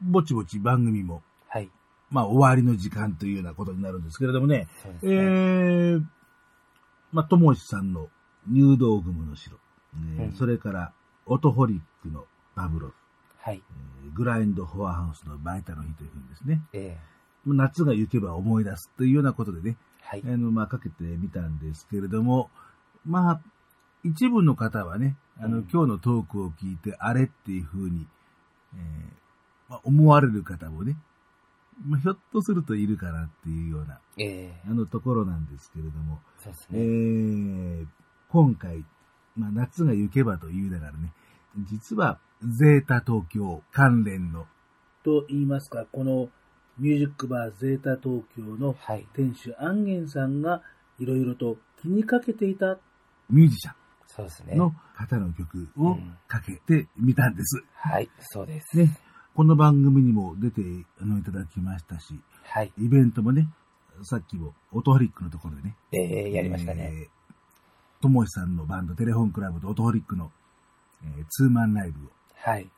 [0.00, 1.70] ぼちぼち番組も、はい。
[2.10, 4.68] まあ終わりの時間というようなことになるんですけれどもね、
[5.02, 5.10] ね。
[5.10, 6.04] ー、
[7.12, 8.08] まあ、ともしさんの
[8.50, 9.56] 入道雲の城、
[9.94, 10.92] えーうんそれから、
[11.26, 12.94] オトホリックのパブロフ、
[13.38, 13.62] はい。
[13.64, 17.16] えーグラインド・フォアハウスのバイタの日というふうにですね、ええ
[17.46, 20.36] 夏が行けば思い出すというようなことでね、はいあ。
[20.36, 22.50] の、まあ、かけてみたんですけれども、
[23.04, 23.40] まあ、
[24.06, 28.06] 一部の方はね、あの、うん今日のトークを聞いて、あれっていうふうに、
[28.74, 28.80] えー
[29.68, 30.96] まあ、思われる方もね、
[31.84, 36.78] まあ、ひょっとするといるかなっていうような、ええあのところなんですけれども、えそうですね。
[36.78, 37.86] ー
[38.30, 38.84] 今回、
[39.36, 41.12] まあ、夏が行けばと言いながらね、
[41.70, 44.46] 実は、ゼータ東京関連の、
[45.04, 46.28] と言いますか、この
[46.78, 49.06] ミュージックバーゼータ東京のはい。
[49.14, 50.62] 店主アンゲンさんが
[50.98, 52.78] いろいろと気にかけていた
[53.30, 53.85] ミュージシャそうですね。
[54.54, 57.62] の方の曲をうんかけてみたんです。
[57.74, 58.76] はい、そうです。
[58.76, 58.98] ね。
[59.34, 60.62] この番組にも出て
[61.00, 62.72] あのいただきましたし、はい。
[62.78, 63.48] イベントもね、
[64.02, 66.90] さっきもオトホリックのところでね、えー、やりましたね。
[66.92, 68.02] えー。
[68.02, 70.30] ともしさんのバンド、テレフォンクラブとオトホリックの、
[71.02, 72.70] えーツーマンライブを、はい。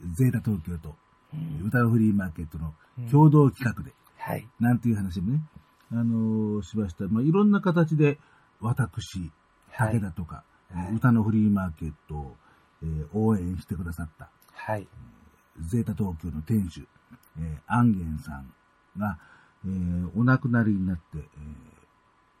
[0.00, 0.96] ゼータ東京と
[1.64, 2.74] 歌のフリーマーケットの
[3.10, 4.46] 共同企画で、はい。
[4.58, 5.40] なんていう話もね、
[5.92, 7.04] あのーしました。
[7.04, 8.18] まあ、いろんな形で、
[8.60, 9.30] 私、
[9.70, 12.36] はい武田とか、はいえー歌のフリーマーケットを、
[12.82, 14.86] えー応援してくださった、はい。
[15.60, 16.86] ゼータ東京の店主、
[17.38, 18.52] えー、アンゲンさん
[18.98, 19.18] が、
[19.64, 21.22] えーお亡くなりになって、えー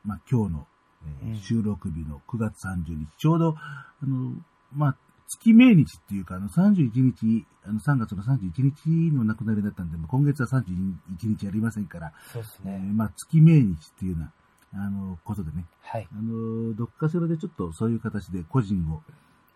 [0.04, 0.66] まあ、今日の、
[1.22, 4.32] えーうん収録日の9月30日、ちょうど、あの、
[4.74, 4.96] まあ、
[5.28, 12.92] 月命日っていうか、あの、31日、あの、3月の31日の亡くなりだったんで、まあ今月は31日ありませんから、そうですえーね。
[12.92, 14.32] まあ、月命日っていうような、
[14.74, 16.08] あの、ことでね、はい。
[16.12, 19.02] あの、どっかしらでちょっとそういう形で個人を、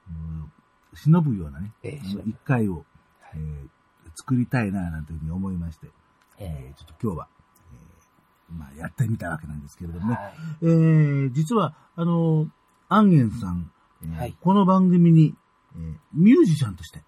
[0.08, 0.50] うん
[0.92, 2.84] 忍ぶようなね、ええあの一回を、
[3.34, 3.68] えー
[4.16, 5.86] 作りたいな、なんていうふうに思いまして、
[6.38, 7.28] えーちょっと今日は、
[8.50, 10.32] えーまあ、やってみたわけなんですけれどもね、はい。
[10.62, 12.48] えー実は、あの、
[12.88, 13.70] アンゲンさん、
[14.02, 14.36] えーはい。
[14.40, 15.34] この番組に、
[15.76, 17.02] えーミュージシャンとして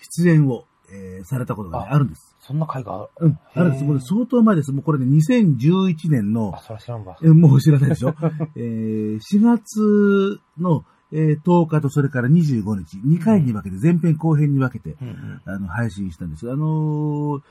[0.00, 1.94] 出演を、えーされたことが、ね、あ。
[1.94, 2.34] あるんです。
[2.46, 3.26] そんな会がある。
[3.26, 3.84] うん、あるんです。
[3.84, 4.72] もう相当前です。
[4.72, 7.16] もうこれね、2011年のあ、、そら知らんわ。
[7.22, 8.14] えもう知らないでしょ、
[8.56, 15.40] えー、4月の、えー10日とそれから25日、2回に分けて、前編後編に分けて、うんうん。
[15.44, 16.50] あの、配信したんです。
[16.50, 17.42] あのー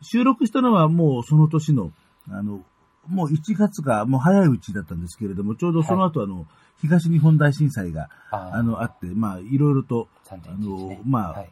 [0.00, 1.92] 収録したのはもうその年の、
[2.30, 2.64] あの、
[3.08, 6.46] もう1月がもう早いうちだったんですけれども、ちょうどその後、あの、
[6.80, 11.50] 東日本大震災が、ああの、あって、まあ、いろいろと、3.11あねの、まあ、はい。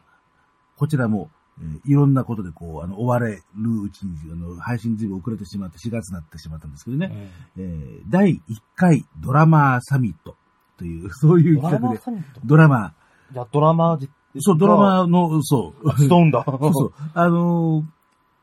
[0.77, 1.29] こちらも、
[1.61, 3.41] えーいろんなことでこう、あの、追われる
[3.83, 8.39] うちに、あの、配信随分遅れてしまって、4月になってしまったんですけどね、うんえー第1
[8.75, 10.35] 回ドラマーサミット
[10.77, 12.41] という、 そういうドラマ企画で、ーサミット？
[12.45, 12.93] ドラマ
[13.33, 16.43] いや、ドラマーそう、ドラマーの、そう、ストーンだ。
[16.45, 17.85] そうそう、あのー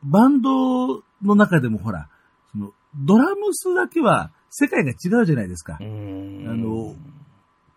[0.03, 2.09] バンドの中でもほら、
[2.51, 5.77] その、ドラムスだけは世界が違うじゃないですか。
[5.79, 6.95] あの、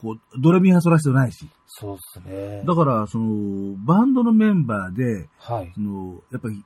[0.01, 1.49] こう、ドレミファソラシドないし。
[1.67, 2.63] そうっすね。
[2.65, 5.73] だから、その、バンドのメンバーで、はい。
[5.75, 6.65] その、やっぱり、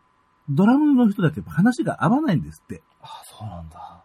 [0.50, 2.82] ドラムの人だけ話が合わないんですって。
[3.00, 4.04] あ、そうなんだ。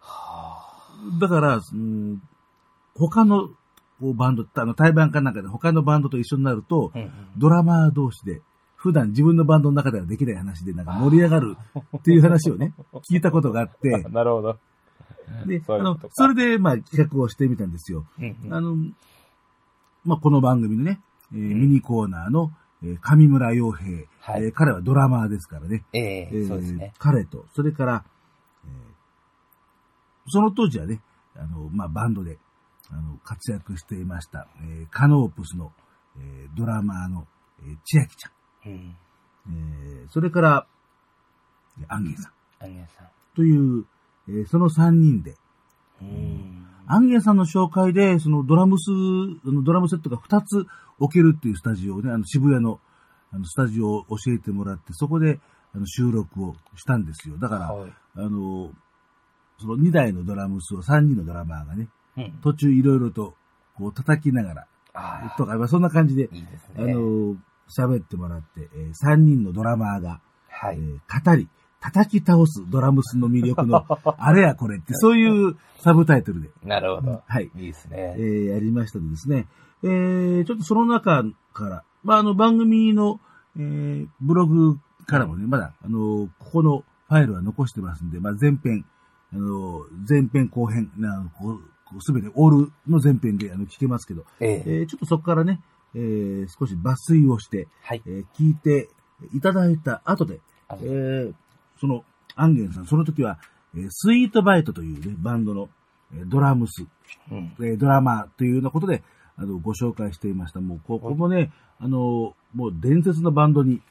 [0.00, 0.74] は
[1.20, 2.18] だから、その
[2.94, 3.48] 他の
[4.00, 6.98] こうバンド、あの、対バンかなんかで他のバンドと一緒になると、あ。
[6.98, 7.12] うんうん。
[7.38, 8.42] ドラマー同士で、
[8.76, 11.56] 普段自分のバンドの中ではできない話でなんか盛り上がる
[11.96, 12.74] っていう話をね、
[13.10, 14.58] 聞いたことがあって、 なるほど。
[15.46, 18.06] で、あのそれで、まあ、企画をしてみたんですよ。
[18.18, 18.76] うんうんあの、
[20.04, 21.00] まあ、この番組のね、
[21.32, 22.52] えーミニコーナーの、
[22.82, 25.84] えー上村洋平、はいえー彼はドラマーですからね。
[25.92, 26.92] えええーそうですね。
[26.98, 28.04] 彼と、それから、
[28.64, 31.00] えーその当時はね、
[31.36, 32.38] あの、まあ、バンドで、
[32.90, 35.72] あの、活躍していました、えーカノープスの、
[36.18, 37.26] えードラマーの、
[37.60, 38.30] えー千秋ちゃ
[38.68, 38.96] ん、うん。
[39.48, 40.66] えーそれから、
[41.80, 42.28] えーアンゲンさ
[42.60, 43.06] んアンゲンさん。
[43.34, 43.84] という、
[44.28, 45.36] えーその3人で、
[46.00, 46.66] うん。
[46.86, 48.90] アンゲンさんの紹介で、そのドラムス、
[49.64, 50.66] ドラムセットが2つ
[50.98, 52.80] 置けるっていうスタジオをね、あの渋谷の
[53.32, 55.40] あのスタジオを教えてもらって、そこで
[55.74, 57.36] あの収録をしたんですよ。
[57.38, 57.92] だから、はい。
[58.16, 58.70] あの、
[59.58, 62.32] その2台のドラムスを3人のドラマーがね、うん。
[62.42, 63.34] 途中いろいろと
[63.76, 64.66] こう叩きながら、
[65.36, 66.94] とか、まあそんな感じで、いいですあね。
[66.94, 67.36] の、
[67.68, 70.20] 喋ってもらって、え3人のドラマーが、
[70.50, 70.76] はい。
[70.76, 71.48] えー語り、
[71.92, 73.84] 叩き倒すドラムスの魅力の、
[74.18, 77.22] あれやこれって、そういうサブタイトルで、なるほど。
[77.26, 78.24] はい、いいですえね。
[78.24, 79.46] ーやりましたとですね、
[79.82, 81.22] えーちょっとその中
[81.52, 83.20] から、まあ、あの、番組の、
[83.58, 88.86] えーブログからもね、まだ、あの、ここのファイルは残してますんで、まあ、前編、
[89.34, 91.60] あの、前編後編、なこ
[91.96, 95.60] うすべてオールの前編であの聞けますけど、えええーちょっとそこからね、
[95.94, 98.02] えー少し抜粋をして、はい。
[98.06, 98.88] えー聞いて
[99.34, 101.34] いただいた後で、あえー
[101.84, 102.02] その、
[102.34, 103.38] アンゲンさん、その時は、
[103.76, 105.68] えースイートバイトというね、バンドの、
[106.14, 106.86] えードラムス、
[107.30, 107.54] うん。
[107.60, 109.02] えードラマーというようなことで、
[109.36, 110.60] あの、ご紹介していました。
[110.60, 113.82] もう、ここもね、あの、もう伝説のバンドに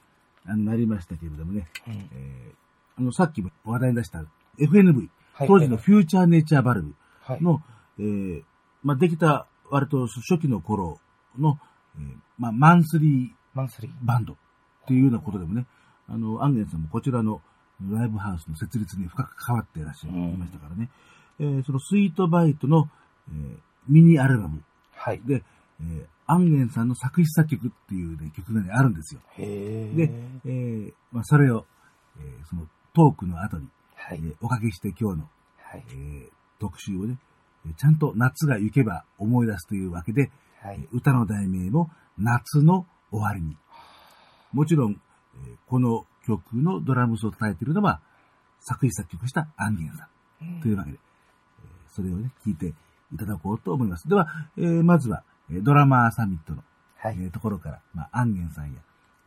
[0.45, 4.25] あのなりましたけれどもね、うんえーあの、さっきも話題に出した
[4.59, 7.41] FNV、はい当時のフューチャーネイチャーバルブはい。
[7.43, 7.61] の、
[7.99, 8.43] えー
[8.83, 10.99] まあ、できた割と初期の頃
[11.37, 11.59] の、
[11.97, 13.91] えーまあ、マンスリーマンスリー。
[14.01, 14.35] バンドっ
[14.87, 15.65] ていうようなことでもね、
[16.07, 17.41] あの、アンゲンさんもこちらの
[17.81, 20.89] ライブハウスの設立に深く関わっていらっしゃいましたからね、
[21.39, 22.89] えーそのスイートバイトの、
[23.29, 23.57] えー
[23.89, 24.63] ミニアルバム
[24.95, 25.21] はい。
[25.25, 25.43] で、
[25.81, 29.19] えーアンゲンさんの作詞作曲っていう、ね、曲が、ね、あるんですよ。
[29.37, 31.65] で、えーまあ、それを、
[32.17, 34.19] えーそのトークの後に、はい。
[34.23, 35.93] えーおかけして今日の、はいえ。
[35.93, 37.17] ー特集をね、
[37.65, 40.79] えーちゃんと夏が行けば思い出すというわけで、はい。
[40.79, 43.57] えー歌の題名も夏の終わりに。
[44.53, 48.01] もちろん、えーこの曲のドラムスを叩いているのは、
[48.59, 50.07] 作詞作曲したアンゲンさ
[50.41, 50.61] ん。
[50.61, 52.73] というわけで、えーそれをね、聞いて
[53.13, 54.07] いただこうと思います。
[54.09, 56.63] では、えーまずは、えードラマーサミットの、
[56.97, 57.15] はい。
[57.19, 58.79] えーところから、まあ、アンゲンさんや、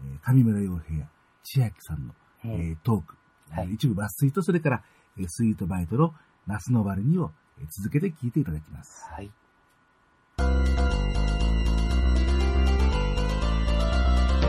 [0.03, 1.09] えー上村洋平や
[1.45, 3.15] 千秋さんの、うんえートーク、
[3.51, 4.83] はい一部抜粋と、それから、
[5.19, 6.15] えースイートバイトの
[6.47, 9.07] 夏の終わりにを、えー続けて聞いていただきます。
[9.11, 9.31] はい。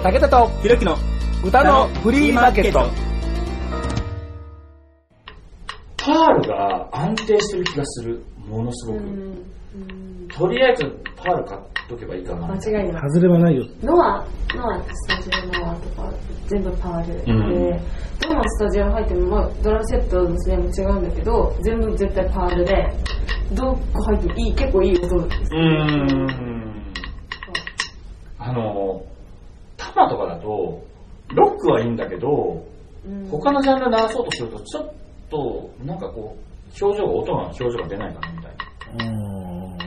[0.04, 0.96] 武田とひろきの
[1.46, 2.90] 歌のフリーマーケット。
[5.98, 8.24] パールが安定してる気がする。
[8.48, 9.00] ものすごく。
[10.30, 10.84] とりあえず
[11.16, 12.48] パール買っとけばいいかな。
[12.48, 13.10] 間違いない。
[13.10, 13.66] 外れはないよ。
[13.84, 14.26] ノア、
[14.56, 16.14] ノアスタジオノアとか
[16.48, 17.80] 全部パールで、うん
[18.20, 22.90] どのスタジオ入っても、まあ、ドラムセットの線も違うんだけど、全部絶対パールで、
[23.54, 25.52] どこ入ってもいい、結構いい音です。
[25.54, 25.58] う。
[28.40, 29.04] あの、
[29.78, 30.87] タマとかだと、
[31.34, 32.66] ロックはいいんだけど、
[33.06, 34.94] うん他のジャンル鳴らそうとすると、ちょっ
[35.30, 38.52] と、なんかこう、表情が、音が、表情が出ないかなみたい
[38.98, 39.78] な。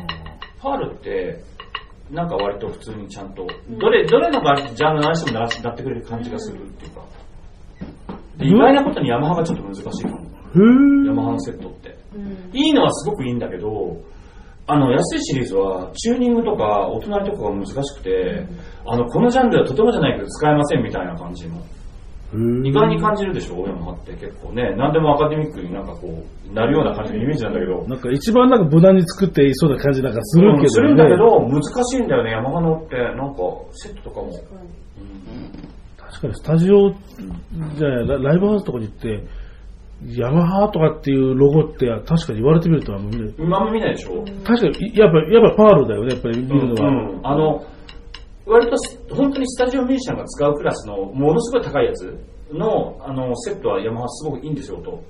[0.59, 1.43] パールって、
[2.11, 3.47] なんか割と普通にちゃんと、
[3.79, 4.41] どれ、どれの
[4.75, 7.03] ジャンル鳴らしても鳴らし鳴ってくれる感じがするっていうか。
[8.39, 10.31] で意外なことにヤマハがちょっと難しいかも。
[11.07, 11.97] ヤマハのセットって。
[12.53, 13.97] いいのはすごくいいんだけど、
[14.71, 18.47] あの、安いシリーズは、チューニングとか、お隣とかが難しくて、
[18.87, 21.57] あの、このジャンルではとてもじゃないけど使えませんみたいな感じの。
[22.65, 24.73] 意外に感じるでしょ、ヤマハって結構ね。
[24.77, 27.85] 何でもアカデミックになんかこう、なるような感じのイメージなんだけど。
[27.89, 30.63] なんか一番なんか無難に作っていそうな感じなんかするけどね。
[30.63, 32.97] うんするんだけど、難しいんだよね、ヤマハのって。
[32.97, 33.43] なんか、
[33.73, 34.31] セットとかも。
[35.99, 39.25] 確かにスタジオじゃないラライブハウスとかに行って、
[40.07, 46.89] ヤマハとかっていうロゴって確かに言われてみるとあのね、今も見ないでしょ、確かにやっぱやっぱパールだよね、やっぱり見るのは。
[46.89, 47.63] うんあの、
[48.47, 52.19] 割とす本当にスタジオミュージシャンが使うクラスのものすごい高いやつ
[52.53, 55.03] のあのセットはヤマハすごくいいんですよ、音。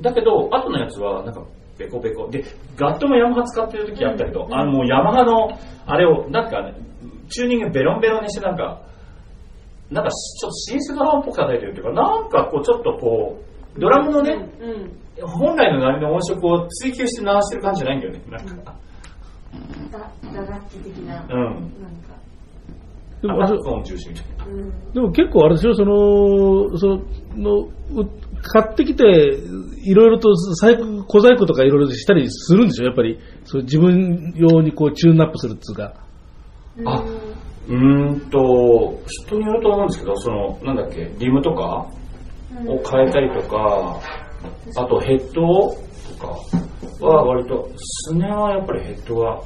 [0.00, 1.42] だけど、後のやつはなんか
[1.78, 2.28] ベコベコ。
[2.28, 2.44] で、
[2.76, 5.48] ガットもヤマハ使ってる時あったけど、あのもうヤマハの
[5.86, 6.74] あれをなんかね、
[7.30, 8.82] チューニングベロンベロンにしてなんか、
[9.90, 13.38] なんかちょっとシンセドラムっぽく叩いてるっていうか、なんかこうちょっとこ
[13.76, 14.48] う、ドラムのね、
[15.22, 18.22] 本来の波の音色を追求して鳴らしてる感じじゃないんだよね。
[18.28, 18.74] なんか。
[19.90, 21.44] だ打楽器的な、うん。
[21.44, 22.14] なんか、
[23.22, 23.38] でも。
[24.92, 26.86] でも結構あれでしょ、その、そ
[27.36, 27.70] の、う
[28.42, 29.38] 買ってきて、
[29.84, 33.18] いろいろと細工、小細工とかいろいろしたりするんでしょ、やっぱり。
[33.44, 35.94] そう自分用にこうチューンアップするっつうか。
[36.84, 37.04] あ、
[37.68, 41.86] うーんと、人によると思うんですけど、その、なんだっけ、リムとか
[42.66, 44.00] を変えたりとか、
[44.76, 45.42] あとヘッド
[46.18, 46.26] と
[47.00, 49.36] かは割と、スネはやっぱりヘッドが、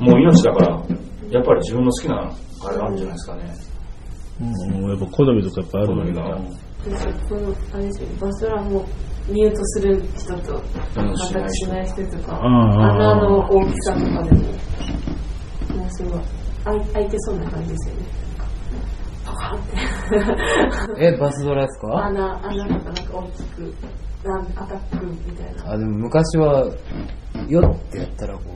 [0.00, 0.82] もう命だから、
[1.30, 2.32] やっぱり自分の好きな
[2.64, 3.54] あれがあるんじゃないですかね。
[4.40, 6.22] うん、やっぱ好みとかやっぱあるんだ好みが。
[7.28, 8.84] この、あれですよ、バスドラムを
[9.28, 11.68] ミュートする人と、うん全くし。
[11.68, 14.42] ない人とか、穴の大きさとかでも、
[15.76, 15.88] もう
[16.72, 18.02] すごい、てそうな感じですよね。
[19.24, 19.62] パカーっ
[20.96, 21.06] て。
[21.06, 22.04] え、バスドラですか？
[22.06, 23.74] 穴、穴とかなんか大きく、
[24.24, 25.72] なんアタックみたいな。
[25.72, 26.66] あ、でも昔は、
[27.48, 28.48] よってやったらこう、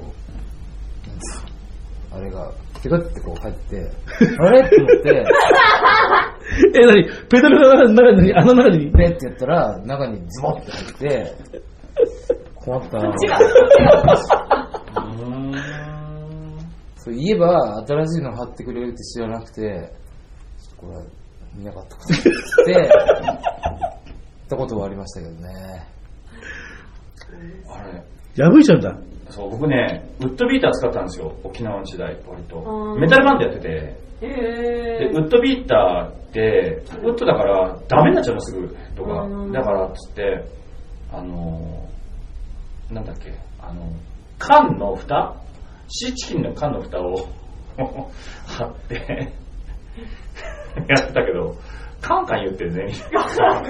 [2.14, 2.50] あれが、
[2.82, 3.90] ピコってこう入ってて、
[4.38, 4.60] あれ？
[4.60, 5.24] って思って、
[6.74, 8.90] え、なにペダルの中に、穴の中に？
[8.92, 11.34] ペってやったら、中にズボって入って、
[12.56, 13.12] 困ったな
[17.04, 19.92] そう言えば、新しいの貼ってくれるって知らなくて、
[20.76, 21.02] これは
[21.52, 22.30] 見なかったことって、
[22.74, 22.88] 言っ
[24.48, 25.88] たことはありましたけどね。
[27.68, 28.04] あれ、
[28.36, 28.96] 破いちゃうんだ。
[29.30, 32.96] そう、僕ね、ウッドビーター使ったんですよ、沖縄の時代、割と。
[33.00, 33.68] メタルバンドやってて、
[34.20, 39.48] へで、ーウッドビーターって、ウッドだからダメになっちゃうのすぐとかう。
[39.48, 39.52] ん。
[39.52, 40.44] だからっつって、
[41.12, 43.90] あのー、なんだっけ、あの、
[44.38, 45.34] 缶の蓋
[45.94, 47.28] シーチキンの缶の蓋を
[48.46, 49.32] 貼って、
[50.88, 51.54] やったけど、
[52.00, 53.24] カンカン言ってるね、みたいな。
[53.24, 53.64] カン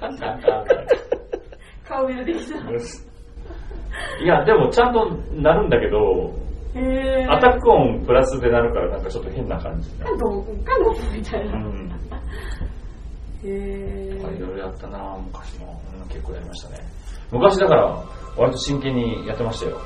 [0.00, 0.64] カンカンカン。
[1.88, 2.58] 顔見るできた。
[4.20, 6.34] いや、でもちゃんとなるんだけど、
[7.28, 9.90] アタック音プラスでなるからなんかちょっと変な感じ。
[9.98, 11.58] カンドン、カンドンみたいうな。
[11.58, 12.00] ん。
[13.44, 16.78] へいろいろやったな昔も、うん、結構やりましたね
[17.30, 18.04] 昔だから
[18.36, 19.78] 割と真剣にやってましたよ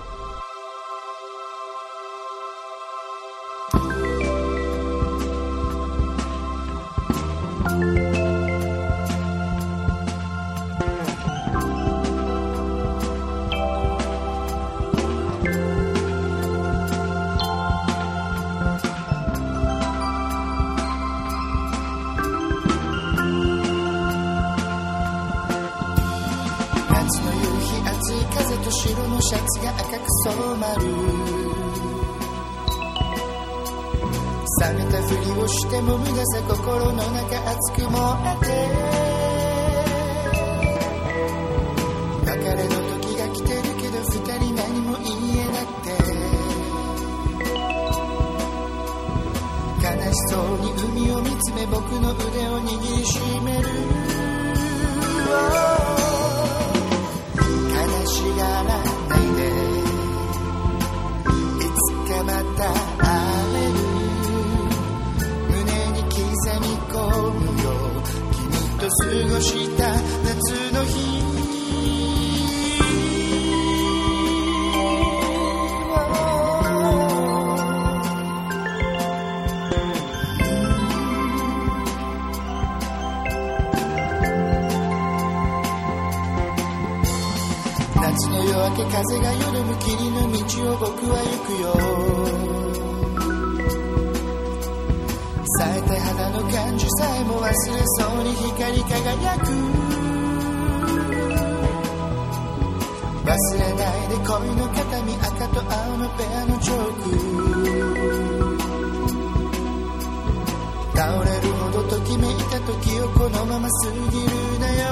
[110.98, 114.82] 倒れるほどときめいた時をこのまま過ぎるなよ。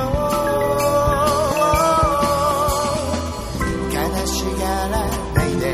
[3.90, 3.96] 悲
[4.28, 5.02] しがら
[5.34, 5.66] ないで。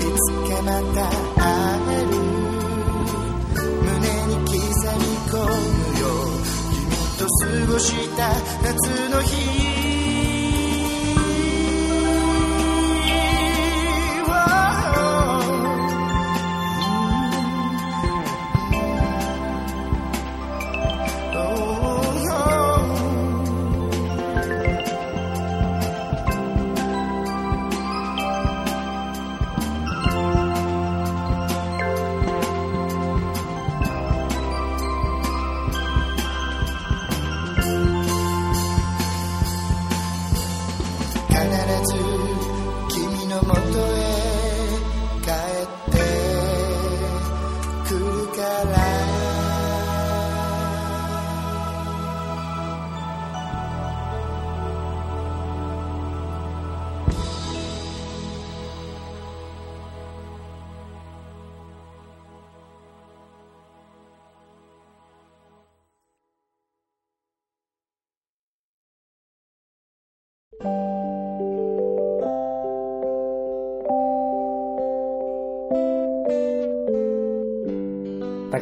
[0.00, 1.04] いつかまた
[1.36, 1.44] 会
[1.90, 2.16] える。
[3.82, 3.92] 胸
[4.28, 5.52] に刻み込む
[6.00, 6.08] よ
[6.72, 8.20] 君と過ごした
[8.62, 8.72] 夏
[9.10, 9.73] の日。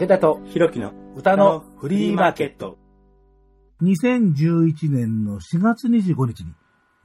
[0.03, 2.77] 武田とひろきの歌のフリーマーケット。
[3.85, 6.53] 2011年の4月25日に、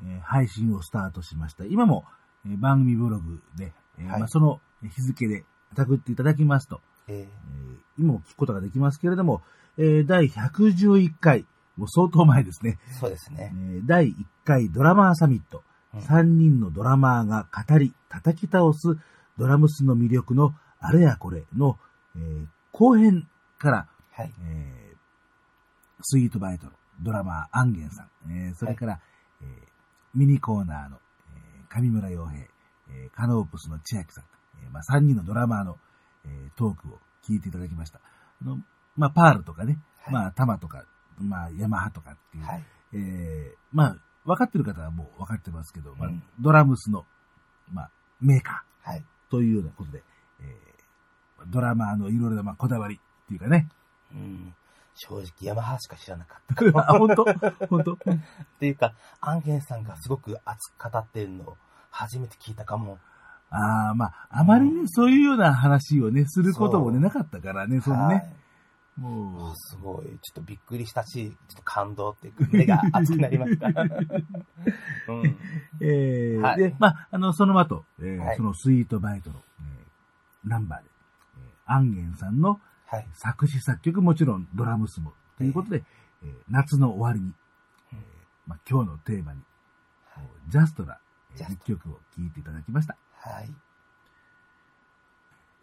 [0.02, 1.64] えー配信をスタートしました。
[1.66, 2.06] 今も、
[2.48, 5.44] えー番組ブログで、えーはいまあ、その日付で
[5.76, 9.44] タグっていただきますと、ええー今も聞くことができますけれども、
[9.78, 11.46] えー第111回、
[11.76, 12.80] もう相当前ですね。
[12.96, 13.54] ーそうですね。
[13.54, 15.62] えー第1回ドラマーサミット、
[15.94, 18.98] うん3人のドラマーが語り、叩き倒す
[19.38, 21.78] ドラムスの魅力のあれやこれの、
[22.16, 22.48] えー
[22.78, 24.34] 後編から、はい。
[24.44, 24.98] えー
[26.02, 26.72] スイートバイトの
[27.02, 29.00] ドラマーアンゲンさん、えーそれから、
[29.42, 29.48] えー
[30.14, 30.98] ミニコーナーの、
[31.36, 34.24] えー上村洋平、えーカノープスの千秋さん、
[34.64, 35.78] えーまあ、3人のドラマーの、
[36.26, 38.00] えートークを聞いていただきました。
[38.42, 38.60] あの
[38.96, 40.86] まあ、パールとかね、はいまあ、タマとか、
[41.20, 42.64] まあ、ヤマハとかっていう、はい。
[42.94, 47.06] えーまあ、分かってる方はもう分かってますけど、まあうんドラムスの、
[47.72, 49.00] まあ、メーカはい。
[49.00, 50.04] ーというようなことで、
[50.42, 50.67] えー
[51.46, 53.70] ドラマーのいろいろなまあこだわりっていうかね。
[54.14, 54.54] うん。
[54.96, 56.80] 正直、ヤマハしか知らなかった。
[56.92, 57.26] あ、本当？
[57.70, 57.94] 本当？
[57.94, 57.98] っ
[58.60, 61.58] ていうか、アンゲンさんがすごく熱く語ってるのを
[61.92, 62.98] 初めて聞いたかも。
[63.50, 68.36] ああ、まあ、あまりね、そういうような話をね、することもね、なかったからね、そのはね、
[68.98, 73.68] いもう、すごい、ちょっとびっくりしたし、ちょっと感動っていうか、胸が熱くなりました。
[73.70, 73.78] うん。
[75.80, 80.90] えーはいで、まあ、あの、その後、えーはいそのスイートバイトの、えーナンバーで、
[81.68, 83.08] えーアンゲンさんのはい。
[83.14, 85.84] 作詞作曲もちろんドラムスも、ということで、
[86.24, 87.34] えー夏の終わりに、
[87.92, 88.00] えー
[88.48, 89.42] まあ、今日のテーマに、
[90.50, 90.98] ジャストな
[91.36, 92.96] 一曲を聴いていただきました。
[93.20, 93.50] はい。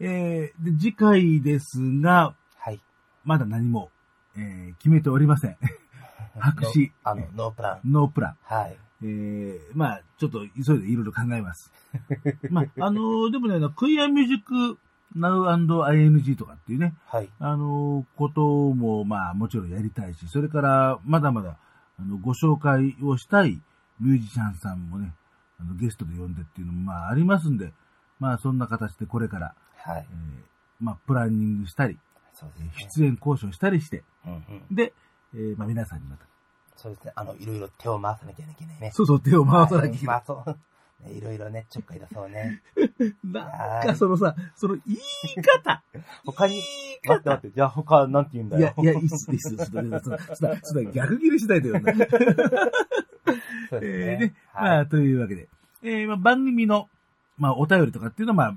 [0.00, 2.80] えーで、次回ですが、はい。
[3.24, 3.90] まだ何も、
[4.36, 5.56] えー決めておりません。
[6.38, 7.90] 白紙のあの、ノープラン。
[7.90, 8.36] ノープラン。
[8.42, 8.76] はい。
[9.02, 11.72] えーまあ、ちょっと急いでいろいろ考えます。
[12.50, 14.78] まあ、あのーでもね、クイアミュージック
[15.16, 17.28] Now&ING とかっていうね、はい。
[17.38, 18.42] あのーこと
[18.74, 21.56] も、まあ、もちろんやりたいし、それから、まだまだ、
[21.98, 23.60] あの、ご紹介をしたい
[24.00, 25.14] ミュージシャンさんもね、
[25.60, 27.72] あの、ゲストで呼んでっていうのも、まあ、ありますんで、
[28.18, 30.06] まあ、そんな形でこれから、はい。
[30.10, 30.44] えー
[30.80, 31.98] まあ、プランニングしたり、
[32.32, 32.90] そうですえーね。
[32.96, 34.32] 出演交渉したりして、うん
[34.70, 34.74] うん。
[34.74, 34.92] で、
[35.34, 36.26] えーまあ、皆さんにまた、
[36.76, 37.12] そうですね。
[37.14, 38.90] あの、いろいろ手を回さなきゃいけないね。
[38.92, 40.16] そうそう、手を回さなきゃいけない。
[40.16, 40.50] 回そう。
[40.50, 40.56] ね
[41.10, 42.62] いろいろね、ちょっかい出そうね。
[43.24, 44.98] なんか、そのさ、その言い
[45.42, 45.82] 方。
[46.24, 46.60] 他に、
[47.06, 48.74] 待って待って、じゃあ他なんて言うんだよ。
[48.78, 49.56] いや、いや、いいっす、いいっす。
[49.56, 51.92] ちょっとね、その、その、その逆切れしないでよな。
[51.92, 52.18] そうです
[53.72, 54.34] えーねね。。
[54.54, 55.48] まあ、というわけで、
[55.82, 56.88] えーまあ、番組の、
[57.36, 58.56] まあ、お便りとかっていうのは、ま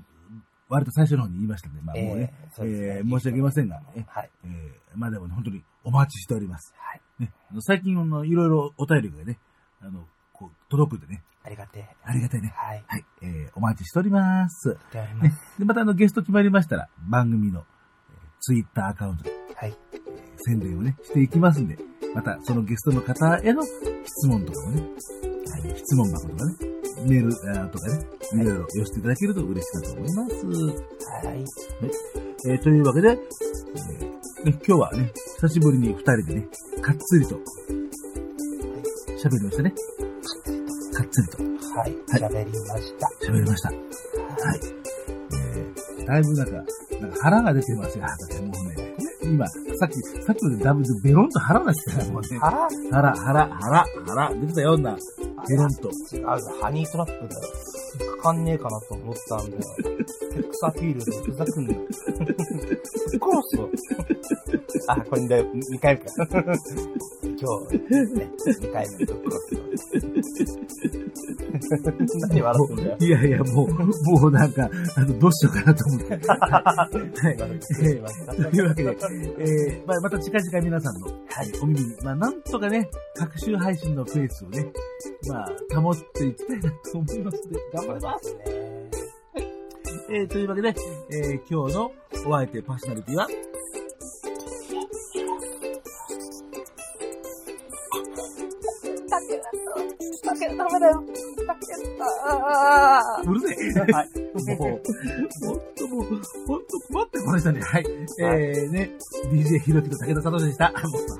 [0.68, 4.30] 割と最初の方に言いましたんで、まあ、もうね、えーねえー申し訳ありませんが、えはい。
[4.44, 6.74] えーまあでもね、本当にお待ちしております。
[6.76, 7.00] はい。
[7.18, 7.30] ね、
[7.60, 9.38] 最近、あの、いろいろお便りがね、
[9.80, 11.96] あの、こう、届くんでね、ありがてえ。
[12.04, 12.52] ありがたいね。
[12.56, 12.84] はい。
[12.86, 14.76] はい、えーお待ちしております。
[14.92, 17.60] でおりまねす。、で、またあの、ゲスト決まりましたら、番組の、
[18.10, 19.76] えーツイッターアカウントで、はい。
[19.92, 20.00] えー
[20.40, 21.78] 宣伝をね、していきますんで、
[22.14, 26.56] またそのゲストの方への質問とかもね、はい、質問箱とかね、
[27.08, 30.46] メールとかね、いろいろ寄せていただけると嬉しいかと思います。
[31.26, 31.44] はい。
[32.48, 36.48] えーというわけで、えーね、今日はね、久しぶりに二人でね、
[36.80, 37.34] かっつりと、
[39.18, 39.74] 喋りましたね。
[40.98, 41.38] かっつりと
[41.78, 41.94] はい。
[42.10, 43.08] 喋りました。
[43.24, 43.68] 喋りました。
[43.68, 44.60] はい。
[46.00, 46.52] えー、だいぶなんか、
[47.00, 48.94] なんか腹が出てますよ、畑もうね。
[49.22, 52.38] 今、さっき、さっきまでだいぶベロンと腹出してたもんね。
[52.40, 54.96] 腹腹、腹、腹、腹、出てたよ、女。
[55.48, 55.88] ベロンと。
[56.12, 56.28] 違うよ、
[56.60, 57.42] ハニートラップだよ。
[58.16, 59.62] かかんねえかなと思ったんだよ。
[60.34, 61.80] セックスアピールでふざくんだよ。
[61.92, 63.70] 殺すよ。
[64.88, 66.12] あ、これで2回目か。
[67.22, 67.78] 今日、
[68.14, 69.60] ね、2回目のクロスよ。
[72.28, 72.96] 何笑ってんだよ。
[73.00, 76.14] いやいや、もう、もうなんか、あの、どうしようかなと思って。
[76.26, 76.88] は
[77.30, 77.60] い。
[77.60, 84.70] 失礼しましたというわけで、えー、まあ、また近々皆さんの、はい、お耳に、まあ、なんとかね、各週配信のペースをね、
[85.28, 88.36] まあ、保っていきたいなと思いますので、頑張ります。
[90.10, 91.92] えー、というわけで、えー、今日の
[92.26, 93.26] お相手パーソナリティは、
[100.28, 101.04] だけダメだよ。
[101.46, 101.66] だけ
[102.14, 103.92] あうるせえ。
[103.92, 104.08] はい。
[104.46, 104.80] もう、
[105.46, 106.04] ほんともう、
[106.46, 107.60] ほんと困ってこの人に。
[107.60, 107.84] はい。
[108.20, 108.90] えー、ね、
[109.32, 110.64] DJ ひろきと武田聡でした。
[110.66, 110.74] はい。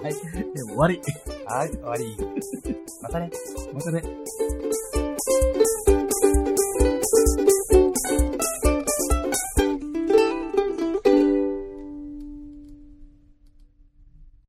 [0.04, 1.00] えーもう終わり。
[1.46, 2.16] はい、終わり。
[3.02, 3.30] またね。
[3.72, 4.02] またね。